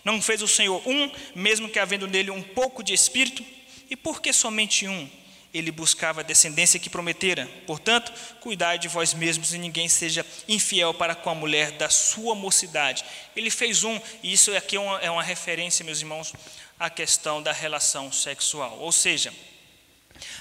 Não 0.04 0.20
fez 0.20 0.42
o 0.42 0.48
Senhor 0.48 0.86
um, 0.86 1.10
mesmo 1.34 1.70
que 1.70 1.78
havendo 1.78 2.06
nele 2.06 2.30
um 2.30 2.42
pouco 2.42 2.82
de 2.82 2.92
espírito, 2.92 3.42
e 3.90 3.96
por 3.96 4.22
que 4.22 4.33
somente 4.33 4.87
um? 4.87 5.11
Ele 5.53 5.72
buscava 5.72 6.20
a 6.20 6.22
descendência 6.22 6.79
que 6.79 6.88
prometera. 6.88 7.44
Portanto, 7.66 8.12
cuidai 8.40 8.79
de 8.79 8.87
vós 8.87 9.12
mesmos 9.12 9.53
e 9.53 9.59
ninguém 9.59 9.88
seja 9.88 10.24
infiel 10.46 10.94
para 10.94 11.12
com 11.12 11.29
a 11.29 11.35
mulher 11.35 11.72
da 11.72 11.90
sua 11.90 12.37
mocidade. 12.37 13.05
Ele 13.35 13.50
fez 13.50 13.83
um, 13.83 14.00
e 14.22 14.33
isso 14.33 14.57
aqui 14.57 14.76
é 14.76 14.81
uma, 14.81 14.98
é 15.00 15.11
uma 15.11 15.24
referência, 15.24 15.85
meus 15.85 15.98
irmãos, 15.98 16.33
a 16.79 16.88
questão 16.88 17.42
da 17.42 17.50
relação 17.50 18.12
sexual. 18.12 18.79
Ou 18.79 18.92
seja, 18.92 19.35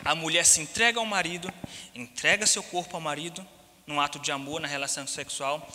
a 0.05 0.13
mulher 0.13 0.45
se 0.45 0.61
entrega 0.61 0.99
ao 0.99 1.05
marido, 1.05 1.51
entrega 1.95 2.45
seu 2.45 2.61
corpo 2.61 2.95
ao 2.95 3.01
marido, 3.01 3.45
num 3.87 3.99
ato 3.99 4.19
de 4.19 4.31
amor 4.31 4.61
na 4.61 4.67
relação 4.67 5.07
sexual, 5.07 5.67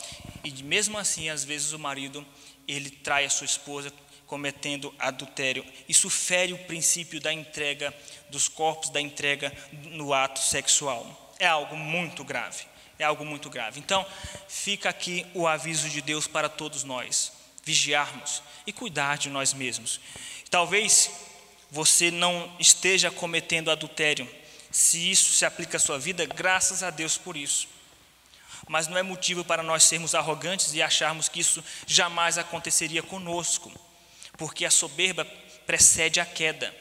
e 0.44 0.62
mesmo 0.62 0.96
assim, 0.96 1.28
às 1.28 1.42
vezes, 1.42 1.72
o 1.72 1.78
marido 1.80 2.24
ele 2.66 2.88
trai 2.88 3.24
a 3.24 3.30
sua 3.30 3.44
esposa 3.44 3.92
cometendo 4.26 4.94
adultério. 4.98 5.64
Isso 5.88 6.08
fere 6.10 6.52
o 6.52 6.58
princípio 6.58 7.20
da 7.20 7.32
entrega 7.32 7.94
dos 8.30 8.48
corpos, 8.48 8.90
da 8.90 9.00
entrega 9.00 9.52
no 9.72 10.12
ato 10.12 10.40
sexual. 10.40 11.34
É 11.38 11.46
algo 11.46 11.76
muito 11.76 12.24
grave. 12.24 12.64
É 12.98 13.04
algo 13.04 13.24
muito 13.24 13.50
grave. 13.50 13.80
Então, 13.80 14.06
fica 14.48 14.88
aqui 14.88 15.26
o 15.34 15.46
aviso 15.46 15.88
de 15.88 16.00
Deus 16.00 16.26
para 16.26 16.48
todos 16.48 16.84
nós: 16.84 17.32
vigiarmos 17.62 18.42
e 18.66 18.72
cuidar 18.72 19.18
de 19.18 19.28
nós 19.28 19.52
mesmos. 19.52 20.00
Talvez 20.50 21.10
você 21.70 22.10
não 22.10 22.54
esteja 22.58 23.10
cometendo 23.10 23.70
adultério. 23.70 24.28
Se 24.70 25.10
isso 25.10 25.32
se 25.32 25.44
aplica 25.44 25.76
à 25.76 25.80
sua 25.80 25.98
vida, 25.98 26.24
graças 26.26 26.82
a 26.82 26.90
Deus 26.90 27.18
por 27.18 27.37
isso. 27.37 27.68
Mas 28.68 28.87
não 28.87 28.96
é 28.96 29.02
motivo 29.02 29.44
para 29.44 29.62
nós 29.62 29.84
sermos 29.84 30.14
arrogantes 30.14 30.72
e 30.72 30.82
acharmos 30.82 31.28
que 31.28 31.40
isso 31.40 31.62
jamais 31.87 32.38
aconteceria 32.38 33.02
conosco, 33.02 33.72
porque 34.36 34.64
a 34.64 34.70
soberba 34.70 35.24
precede 35.66 36.20
a 36.20 36.26
queda. 36.26 36.74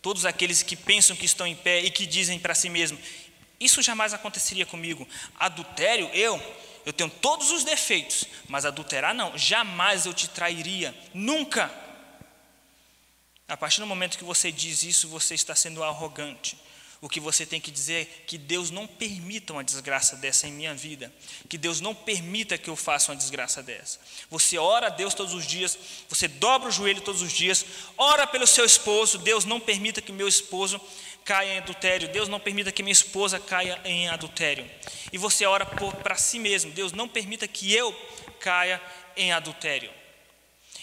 Todos 0.00 0.24
aqueles 0.24 0.62
que 0.62 0.76
pensam 0.76 1.16
que 1.16 1.26
estão 1.26 1.46
em 1.46 1.56
pé 1.56 1.80
e 1.80 1.90
que 1.90 2.06
dizem 2.06 2.38
para 2.38 2.54
si 2.54 2.68
mesmos: 2.68 3.00
Isso 3.58 3.82
jamais 3.82 4.14
aconteceria 4.14 4.66
comigo. 4.66 5.06
Adultério, 5.38 6.08
eu, 6.12 6.40
eu 6.86 6.92
tenho 6.92 7.10
todos 7.10 7.50
os 7.50 7.64
defeitos, 7.64 8.24
mas 8.48 8.64
adulterar 8.64 9.14
não, 9.14 9.36
jamais 9.36 10.06
eu 10.06 10.14
te 10.14 10.28
trairia, 10.28 10.94
nunca. 11.12 11.70
A 13.48 13.56
partir 13.56 13.80
do 13.80 13.86
momento 13.86 14.18
que 14.18 14.24
você 14.24 14.52
diz 14.52 14.82
isso, 14.82 15.08
você 15.08 15.34
está 15.34 15.54
sendo 15.54 15.82
arrogante. 15.82 16.56
O 17.00 17.08
que 17.08 17.20
você 17.20 17.46
tem 17.46 17.60
que 17.60 17.70
dizer 17.70 18.02
é 18.02 18.04
que 18.26 18.36
Deus 18.36 18.70
não 18.70 18.84
permita 18.84 19.52
uma 19.52 19.62
desgraça 19.62 20.16
dessa 20.16 20.48
em 20.48 20.52
minha 20.52 20.74
vida, 20.74 21.12
que 21.48 21.56
Deus 21.56 21.80
não 21.80 21.94
permita 21.94 22.58
que 22.58 22.68
eu 22.68 22.74
faça 22.74 23.12
uma 23.12 23.16
desgraça 23.16 23.62
dessa. 23.62 24.00
Você 24.28 24.58
ora 24.58 24.88
a 24.88 24.90
Deus 24.90 25.14
todos 25.14 25.32
os 25.32 25.46
dias, 25.46 25.78
você 26.08 26.26
dobra 26.26 26.68
o 26.68 26.72
joelho 26.72 27.00
todos 27.00 27.22
os 27.22 27.32
dias, 27.32 27.64
ora 27.96 28.26
pelo 28.26 28.48
seu 28.48 28.64
esposo, 28.64 29.16
Deus 29.18 29.44
não 29.44 29.60
permita 29.60 30.02
que 30.02 30.10
meu 30.10 30.26
esposo 30.26 30.80
caia 31.24 31.54
em 31.54 31.58
adultério, 31.58 32.08
Deus 32.08 32.28
não 32.28 32.40
permita 32.40 32.72
que 32.72 32.82
minha 32.82 32.92
esposa 32.92 33.38
caia 33.38 33.80
em 33.84 34.08
adultério. 34.08 34.68
E 35.12 35.18
você 35.18 35.46
ora 35.46 35.64
para 35.66 36.16
si 36.16 36.40
mesmo, 36.40 36.72
Deus 36.72 36.90
não 36.92 37.08
permita 37.08 37.46
que 37.46 37.72
eu 37.72 37.92
caia 38.40 38.82
em 39.16 39.30
adultério. 39.30 39.97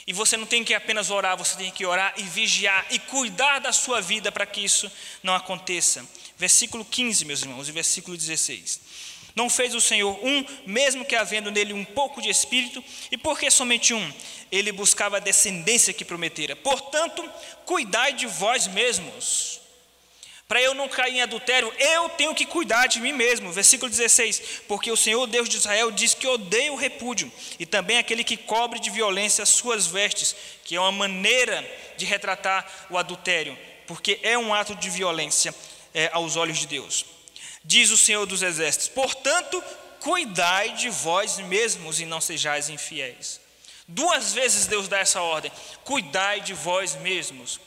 E 0.07 0.13
você 0.13 0.37
não 0.37 0.45
tem 0.45 0.63
que 0.63 0.73
apenas 0.73 1.09
orar, 1.09 1.35
você 1.35 1.55
tem 1.57 1.71
que 1.71 1.85
orar 1.85 2.13
e 2.17 2.23
vigiar 2.23 2.85
e 2.91 2.99
cuidar 2.99 3.59
da 3.59 3.71
sua 3.71 4.01
vida 4.01 4.31
para 4.31 4.45
que 4.45 4.61
isso 4.61 4.91
não 5.23 5.33
aconteça. 5.33 6.05
Versículo 6.37 6.85
15, 6.85 7.25
meus 7.25 7.41
irmãos, 7.41 7.67
e 7.67 7.71
versículo 7.71 8.15
16. 8.15 8.81
Não 9.35 9.49
fez 9.49 9.73
o 9.73 9.81
Senhor 9.81 10.17
um, 10.23 10.45
mesmo 10.65 11.03
que 11.03 11.15
havendo 11.15 11.51
nele 11.51 11.73
um 11.73 11.83
pouco 11.83 12.21
de 12.21 12.29
espírito, 12.29 12.83
e 13.11 13.17
por 13.17 13.37
que 13.37 13.49
somente 13.49 13.93
um? 13.93 14.13
Ele 14.51 14.71
buscava 14.71 15.17
a 15.17 15.19
descendência 15.19 15.93
que 15.93 16.05
prometera. 16.05 16.55
Portanto, 16.55 17.27
cuidai 17.65 18.13
de 18.13 18.27
vós 18.27 18.67
mesmos. 18.67 19.59
Para 20.47 20.61
eu 20.61 20.75
não 20.75 20.87
cair 20.87 21.15
em 21.15 21.21
adultério, 21.21 21.73
eu 21.79 22.07
tenho 22.09 22.35
que 22.35 22.45
cuidar 22.45 22.85
de 22.85 22.99
mim 22.99 23.11
mesmo. 23.11 23.51
Versículo 23.51 23.89
16: 23.89 24.61
Porque 24.67 24.91
o 24.91 24.97
Senhor 24.97 25.25
Deus 25.25 25.49
de 25.49 25.57
Israel 25.57 25.91
diz 25.91 26.13
que 26.13 26.27
odeia 26.27 26.71
o 26.71 26.75
repúdio, 26.75 27.31
e 27.59 27.65
também 27.65 27.97
aquele 27.97 28.23
que 28.23 28.37
cobre 28.37 28.79
de 28.79 28.91
violência 28.91 29.41
as 29.41 29.49
suas 29.49 29.87
vestes, 29.87 30.35
que 30.63 30.75
é 30.75 30.79
uma 30.79 30.91
maneira 30.91 31.67
de 31.97 32.05
retratar 32.05 32.87
o 32.91 32.97
adultério, 32.97 33.57
porque 33.87 34.19
é 34.21 34.37
um 34.37 34.53
ato 34.53 34.75
de 34.75 34.89
violência 34.89 35.53
é, 35.93 36.11
aos 36.13 36.35
olhos 36.35 36.59
de 36.59 36.67
Deus. 36.67 37.05
Diz 37.63 37.89
o 37.89 37.97
Senhor 37.97 38.27
dos 38.27 38.43
Exércitos: 38.43 38.87
Portanto, 38.89 39.63
cuidai 39.99 40.73
de 40.73 40.89
vós 40.89 41.39
mesmos 41.39 41.99
e 41.99 42.05
não 42.05 42.21
sejais 42.21 42.69
infiéis. 42.69 43.41
Duas 43.87 44.33
vezes 44.33 44.67
Deus 44.67 44.87
dá 44.87 44.99
essa 44.99 45.23
ordem: 45.23 45.51
cuidai 45.83 46.41
de 46.41 46.53
vós 46.53 46.93
mesmos. 46.95 47.59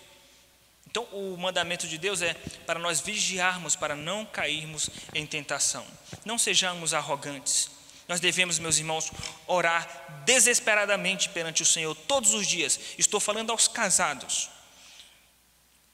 Então, 0.90 1.04
o 1.12 1.36
mandamento 1.36 1.86
de 1.86 1.98
Deus 1.98 2.22
é 2.22 2.32
para 2.64 2.78
nós 2.78 2.98
vigiarmos, 2.98 3.76
para 3.76 3.94
não 3.94 4.24
cairmos 4.24 4.88
em 5.14 5.26
tentação. 5.26 5.86
Não 6.24 6.38
sejamos 6.38 6.94
arrogantes. 6.94 7.70
Nós 8.08 8.20
devemos, 8.20 8.58
meus 8.58 8.78
irmãos, 8.78 9.12
orar 9.46 10.22
desesperadamente 10.24 11.28
perante 11.28 11.62
o 11.62 11.66
Senhor 11.66 11.94
todos 11.94 12.32
os 12.32 12.46
dias. 12.46 12.80
Estou 12.96 13.20
falando 13.20 13.50
aos 13.50 13.68
casados. 13.68 14.48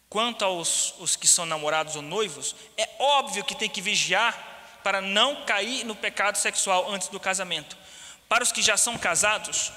Quanto 0.08 0.44
aos 0.44 0.94
os 1.00 1.16
que 1.16 1.26
são 1.26 1.44
namorados 1.44 1.96
ou 1.96 2.02
noivos, 2.02 2.54
é 2.76 2.88
óbvio 3.00 3.42
que 3.42 3.56
tem 3.56 3.68
que 3.68 3.82
vigiar 3.82 4.78
para 4.84 5.00
não 5.00 5.44
cair 5.44 5.82
no 5.82 5.96
pecado 5.96 6.38
sexual 6.38 6.88
antes 6.88 7.08
do 7.08 7.18
casamento. 7.18 7.76
Para 8.28 8.44
os 8.44 8.52
que 8.52 8.62
já 8.62 8.76
são 8.76 8.96
casados, 8.96 9.72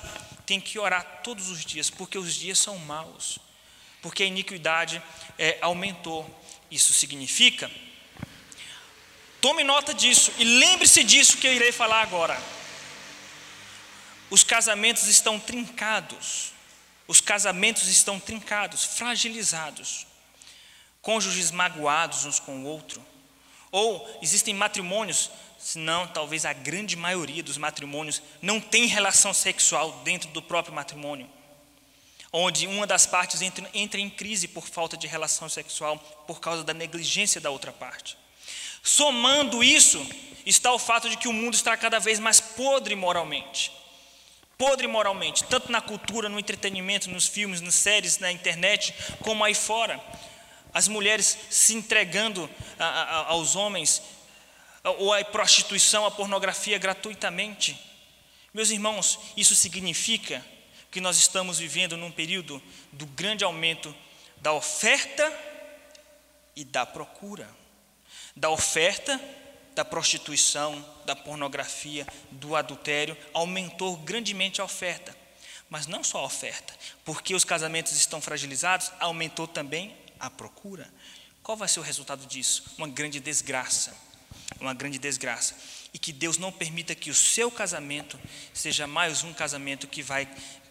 tem 0.46 0.62
que 0.62 0.78
orar 0.78 1.22
todos 1.24 1.50
os 1.50 1.66
dias, 1.66 1.90
porque 1.90 2.20
os 2.20 2.36
dias 2.36 2.60
são 2.60 2.78
maus 2.78 3.47
porque 4.02 4.24
a 4.24 4.26
iniquidade 4.26 5.02
é, 5.38 5.58
aumentou. 5.62 6.30
Isso 6.70 6.94
significa, 6.94 7.72
tome 9.40 9.64
nota 9.64 9.94
disso 9.94 10.34
e 10.38 10.44
lembre-se 10.44 11.04
disso 11.04 11.38
que 11.38 11.48
eu 11.48 11.54
irei 11.54 11.72
falar 11.72 12.02
agora. 12.02 12.38
Os 14.30 14.44
casamentos 14.44 15.08
estão 15.08 15.40
trincados, 15.40 16.52
os 17.08 17.22
casamentos 17.22 17.88
estão 17.88 18.20
trincados, 18.20 18.84
fragilizados, 18.84 20.06
cônjuges 21.02 21.52
magoados 21.52 22.26
uns 22.26 22.38
com 22.38 22.58
o 22.58 22.66
outro, 22.66 23.02
ou 23.72 24.20
existem 24.22 24.54
matrimônios, 24.54 25.32
se 25.58 25.78
não, 25.78 26.06
talvez 26.08 26.44
a 26.44 26.52
grande 26.52 26.98
maioria 26.98 27.42
dos 27.42 27.58
matrimônios 27.58 28.22
não 28.42 28.60
tem 28.60 28.86
relação 28.86 29.34
sexual 29.34 30.02
dentro 30.04 30.30
do 30.30 30.42
próprio 30.42 30.74
matrimônio 30.74 31.37
onde 32.32 32.68
uma 32.68 32.86
das 32.86 33.06
partes 33.06 33.42
entra, 33.42 33.70
entra 33.74 34.00
em 34.00 34.10
crise 34.10 34.48
por 34.48 34.68
falta 34.68 34.98
de 34.98 35.08
relação 35.08 35.48
sexual 35.48 35.98
por 36.28 36.40
causa 36.40 36.64
da 36.64 36.74
negligência 36.74 37.40
da 37.40 37.50
outra 37.50 37.72
parte. 37.72 38.18
Somando 38.84 39.64
isso, 39.64 40.06
está 40.46 40.72
o 40.72 40.80
fato 40.80 41.10
de 41.10 41.18
que 41.18 41.28
o 41.28 41.34
mundo 41.34 41.54
está 41.54 41.76
cada 41.76 42.00
vez 42.00 42.20
mais 42.20 42.40
podre 42.40 42.96
moralmente. 42.96 43.72
Podre 44.58 44.88
moralmente, 44.88 45.44
tanto 45.44 45.72
na 45.72 45.82
cultura, 45.82 46.30
no 46.30 46.40
entretenimento, 46.40 47.10
nos 47.10 47.28
filmes, 47.28 47.62
nas 47.62 47.76
séries, 47.76 48.18
na 48.18 48.32
internet, 48.32 48.94
como 49.22 49.44
aí 49.44 49.54
fora. 49.54 50.02
As 50.74 50.88
mulheres 50.88 51.38
se 51.50 51.76
entregando 51.76 52.50
a, 52.80 52.86
a, 52.86 53.18
aos 53.28 53.56
homens, 53.56 54.02
ou 54.84 55.14
a 55.14 55.24
prostituição, 55.24 56.06
a 56.06 56.12
pornografia 56.12 56.78
gratuitamente. 56.78 57.78
Meus 58.54 58.70
irmãos, 58.70 59.20
isso 59.36 59.56
significa 59.56 60.44
que 60.92 61.02
nós 61.02 61.18
estamos 61.18 61.60
vivendo 61.60 61.98
num 61.98 62.12
período 62.12 62.62
do 62.92 63.06
grande 63.06 63.44
aumento 63.44 63.94
da 64.38 64.54
oferta 64.54 65.32
e 66.56 66.64
da 66.64 66.86
procura. 66.86 67.48
Da 68.36 68.50
oferta, 68.50 69.20
da 69.76 69.84
prostituição, 69.86 70.84
da 71.06 71.16
pornografia, 71.16 72.08
do 72.32 72.56
adultério, 72.56 73.18
aumentou 73.34 73.98
grandemente 73.98 74.62
a 74.62 74.64
oferta. 74.64 75.16
Mas 75.70 75.86
não 75.86 76.04
só 76.04 76.20
a 76.20 76.26
oferta, 76.26 76.74
porque 77.04 77.36
os 77.36 77.44
casamentos 77.44 77.94
estão 77.94 78.22
fragilizados, 78.22 78.92
aumentou 79.00 79.48
também 79.48 79.96
a 80.20 80.30
procura. 80.30 80.92
Qual 81.44 81.58
vai 81.58 81.68
ser 81.68 81.80
o 81.80 81.84
resultado 81.84 82.26
disso? 82.26 82.64
Uma 82.78 82.88
grande 82.88 83.20
desgraça. 83.20 83.96
Uma 84.60 84.74
grande 84.74 84.98
desgraça. 84.98 85.56
E 85.94 86.00
que 86.00 86.12
Deus 86.12 86.38
não 86.38 86.52
permita 86.52 86.96
que 86.96 87.10
o 87.10 87.16
seu 87.16 87.52
casamento 87.52 88.20
seja 88.54 88.88
mais 88.88 89.24
um 89.24 89.34
casamento 89.34 89.88
que 89.88 90.02
vai 90.02 90.28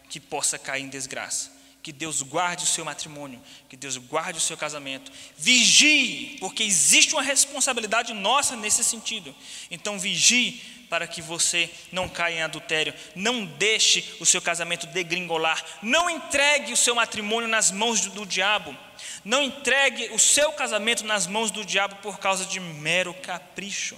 que 0.09 0.19
possa 0.19 0.57
cair 0.57 0.83
em 0.83 0.89
desgraça. 0.89 1.55
Que 1.81 1.91
Deus 1.93 2.21
guarde 2.21 2.65
o 2.65 2.67
seu 2.67 2.83
matrimônio, 2.83 3.41
que 3.69 3.77
Deus 3.77 3.95
guarde 3.95 4.39
o 4.39 4.41
seu 4.41 4.57
casamento. 4.57 5.09
Vigie, 5.37 6.37
porque 6.39 6.63
existe 6.63 7.13
uma 7.13 7.21
responsabilidade 7.21 8.13
nossa 8.13 8.57
nesse 8.57 8.83
sentido. 8.83 9.33
Então, 9.71 9.97
vigie 9.97 10.61
para 10.89 11.07
que 11.07 11.21
você 11.21 11.69
não 11.91 12.07
caia 12.07 12.35
em 12.35 12.41
adultério. 12.41 12.93
Não 13.15 13.45
deixe 13.45 14.03
o 14.19 14.25
seu 14.25 14.41
casamento 14.41 14.87
degringolar. 14.87 15.63
Não 15.81 16.09
entregue 16.09 16.73
o 16.73 16.77
seu 16.77 16.95
matrimônio 16.95 17.47
nas 17.47 17.71
mãos 17.71 18.01
do, 18.01 18.25
diabo. 18.25 18.75
Não 19.23 19.43
entregue 19.43 20.09
o 20.13 20.19
seu 20.19 20.51
casamento 20.53 21.05
nas 21.05 21.27
mãos 21.27 21.51
do 21.51 21.65
diabo 21.65 21.95
por 21.97 22.19
causa 22.19 22.45
de 22.45 22.59
mero 22.59 23.13
capricho. 23.13 23.97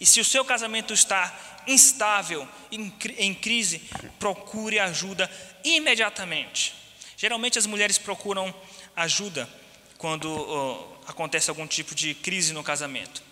E 0.00 0.06
se 0.06 0.20
o 0.20 0.24
seu 0.24 0.44
casamento 0.44 0.92
está 0.92 1.62
instável, 1.66 2.48
em, 2.72 2.92
em 3.16 3.34
crise, 3.34 3.80
procure 4.18 4.78
ajuda 4.78 5.30
imediatamente. 5.64 6.74
Geralmente 7.16 7.58
as 7.58 7.66
mulheres 7.66 7.98
procuram 7.98 8.54
ajuda 8.96 9.48
quando 9.96 10.98
acontece 11.06 11.50
algum 11.50 11.66
tipo 11.66 11.94
de 11.94 12.14
crise 12.14 12.52
no 12.52 12.62
casamento. 12.62 13.22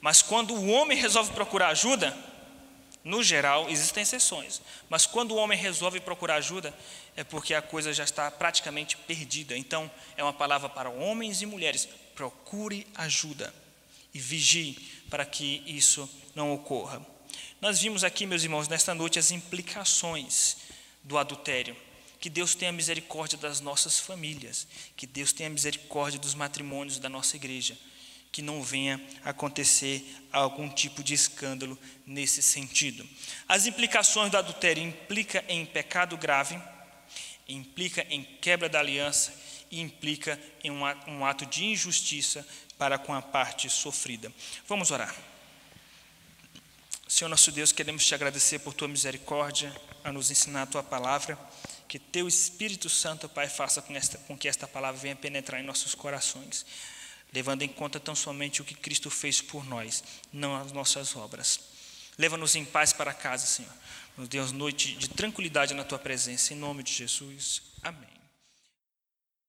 Mas 0.00 0.22
quando 0.22 0.54
o 0.54 0.68
homem 0.68 0.96
resolve 0.96 1.32
procurar 1.32 1.68
ajuda, 1.68 2.16
no 3.02 3.22
geral, 3.22 3.68
existem 3.70 4.02
exceções, 4.02 4.60
mas 4.88 5.06
quando 5.06 5.32
o 5.32 5.36
homem 5.36 5.58
resolve 5.58 6.00
procurar 6.00 6.34
ajuda, 6.36 6.74
é 7.16 7.24
porque 7.24 7.54
a 7.54 7.62
coisa 7.62 7.92
já 7.92 8.04
está 8.04 8.30
praticamente 8.30 8.96
perdida. 8.96 9.56
Então, 9.56 9.90
é 10.16 10.22
uma 10.22 10.32
palavra 10.32 10.68
para 10.68 10.90
homens 10.90 11.40
e 11.40 11.46
mulheres: 11.46 11.88
procure 12.14 12.86
ajuda 12.94 13.54
e 14.12 14.18
vigie 14.18 14.99
para 15.10 15.26
que 15.26 15.62
isso 15.66 16.08
não 16.34 16.54
ocorra. 16.54 17.04
Nós 17.60 17.80
vimos 17.80 18.04
aqui, 18.04 18.24
meus 18.24 18.42
irmãos, 18.42 18.68
nesta 18.68 18.94
noite 18.94 19.18
as 19.18 19.30
implicações 19.30 20.56
do 21.02 21.18
adultério. 21.18 21.76
Que 22.18 22.30
Deus 22.30 22.54
tenha 22.54 22.70
misericórdia 22.70 23.38
das 23.38 23.60
nossas 23.60 23.98
famílias, 23.98 24.66
que 24.94 25.06
Deus 25.06 25.32
tenha 25.32 25.48
misericórdia 25.48 26.18
dos 26.18 26.34
matrimônios 26.34 26.98
da 26.98 27.08
nossa 27.08 27.34
igreja, 27.36 27.76
que 28.30 28.42
não 28.42 28.62
venha 28.62 29.00
acontecer 29.24 30.04
algum 30.30 30.68
tipo 30.68 31.02
de 31.02 31.14
escândalo 31.14 31.78
nesse 32.06 32.42
sentido. 32.42 33.08
As 33.48 33.66
implicações 33.66 34.30
do 34.30 34.36
adultério 34.36 34.82
implica 34.82 35.42
em 35.48 35.64
pecado 35.64 36.16
grave, 36.18 36.60
implica 37.48 38.06
em 38.10 38.22
quebra 38.22 38.68
da 38.68 38.78
aliança 38.78 39.32
e 39.70 39.80
implica 39.80 40.40
em 40.64 40.70
um 40.70 41.24
ato 41.24 41.46
de 41.46 41.64
injustiça 41.64 42.46
para 42.76 42.98
com 42.98 43.14
a 43.14 43.22
parte 43.22 43.68
sofrida. 43.68 44.32
Vamos 44.66 44.90
orar. 44.90 45.14
Senhor 47.06 47.28
nosso 47.28 47.50
Deus, 47.50 47.72
queremos 47.72 48.06
te 48.06 48.14
agradecer 48.14 48.60
por 48.60 48.72
tua 48.72 48.88
misericórdia, 48.88 49.74
a 50.04 50.12
nos 50.12 50.30
ensinar 50.30 50.62
a 50.62 50.66
tua 50.66 50.82
palavra. 50.82 51.38
Que 51.88 51.98
teu 51.98 52.28
Espírito 52.28 52.88
Santo, 52.88 53.28
Pai, 53.28 53.48
faça 53.48 53.82
com, 53.82 53.94
esta, 53.96 54.16
com 54.18 54.38
que 54.38 54.48
esta 54.48 54.68
palavra 54.68 55.00
venha 55.00 55.16
penetrar 55.16 55.60
em 55.60 55.64
nossos 55.64 55.92
corações, 55.94 56.64
levando 57.32 57.62
em 57.62 57.68
conta 57.68 57.98
tão 57.98 58.14
somente 58.14 58.62
o 58.62 58.64
que 58.64 58.74
Cristo 58.74 59.10
fez 59.10 59.40
por 59.40 59.66
nós, 59.66 60.04
não 60.32 60.54
as 60.54 60.70
nossas 60.70 61.16
obras. 61.16 61.58
Leva-nos 62.16 62.54
em 62.54 62.64
paz 62.64 62.92
para 62.92 63.12
casa, 63.12 63.44
Senhor. 63.44 63.72
Nos 64.16 64.28
dê 64.28 64.40
noite 64.52 64.94
de 64.94 65.08
tranquilidade 65.08 65.74
na 65.74 65.82
tua 65.82 65.98
presença, 65.98 66.54
em 66.54 66.56
nome 66.56 66.82
de 66.82 66.92
Jesus. 66.92 67.60
Amém. 67.82 68.19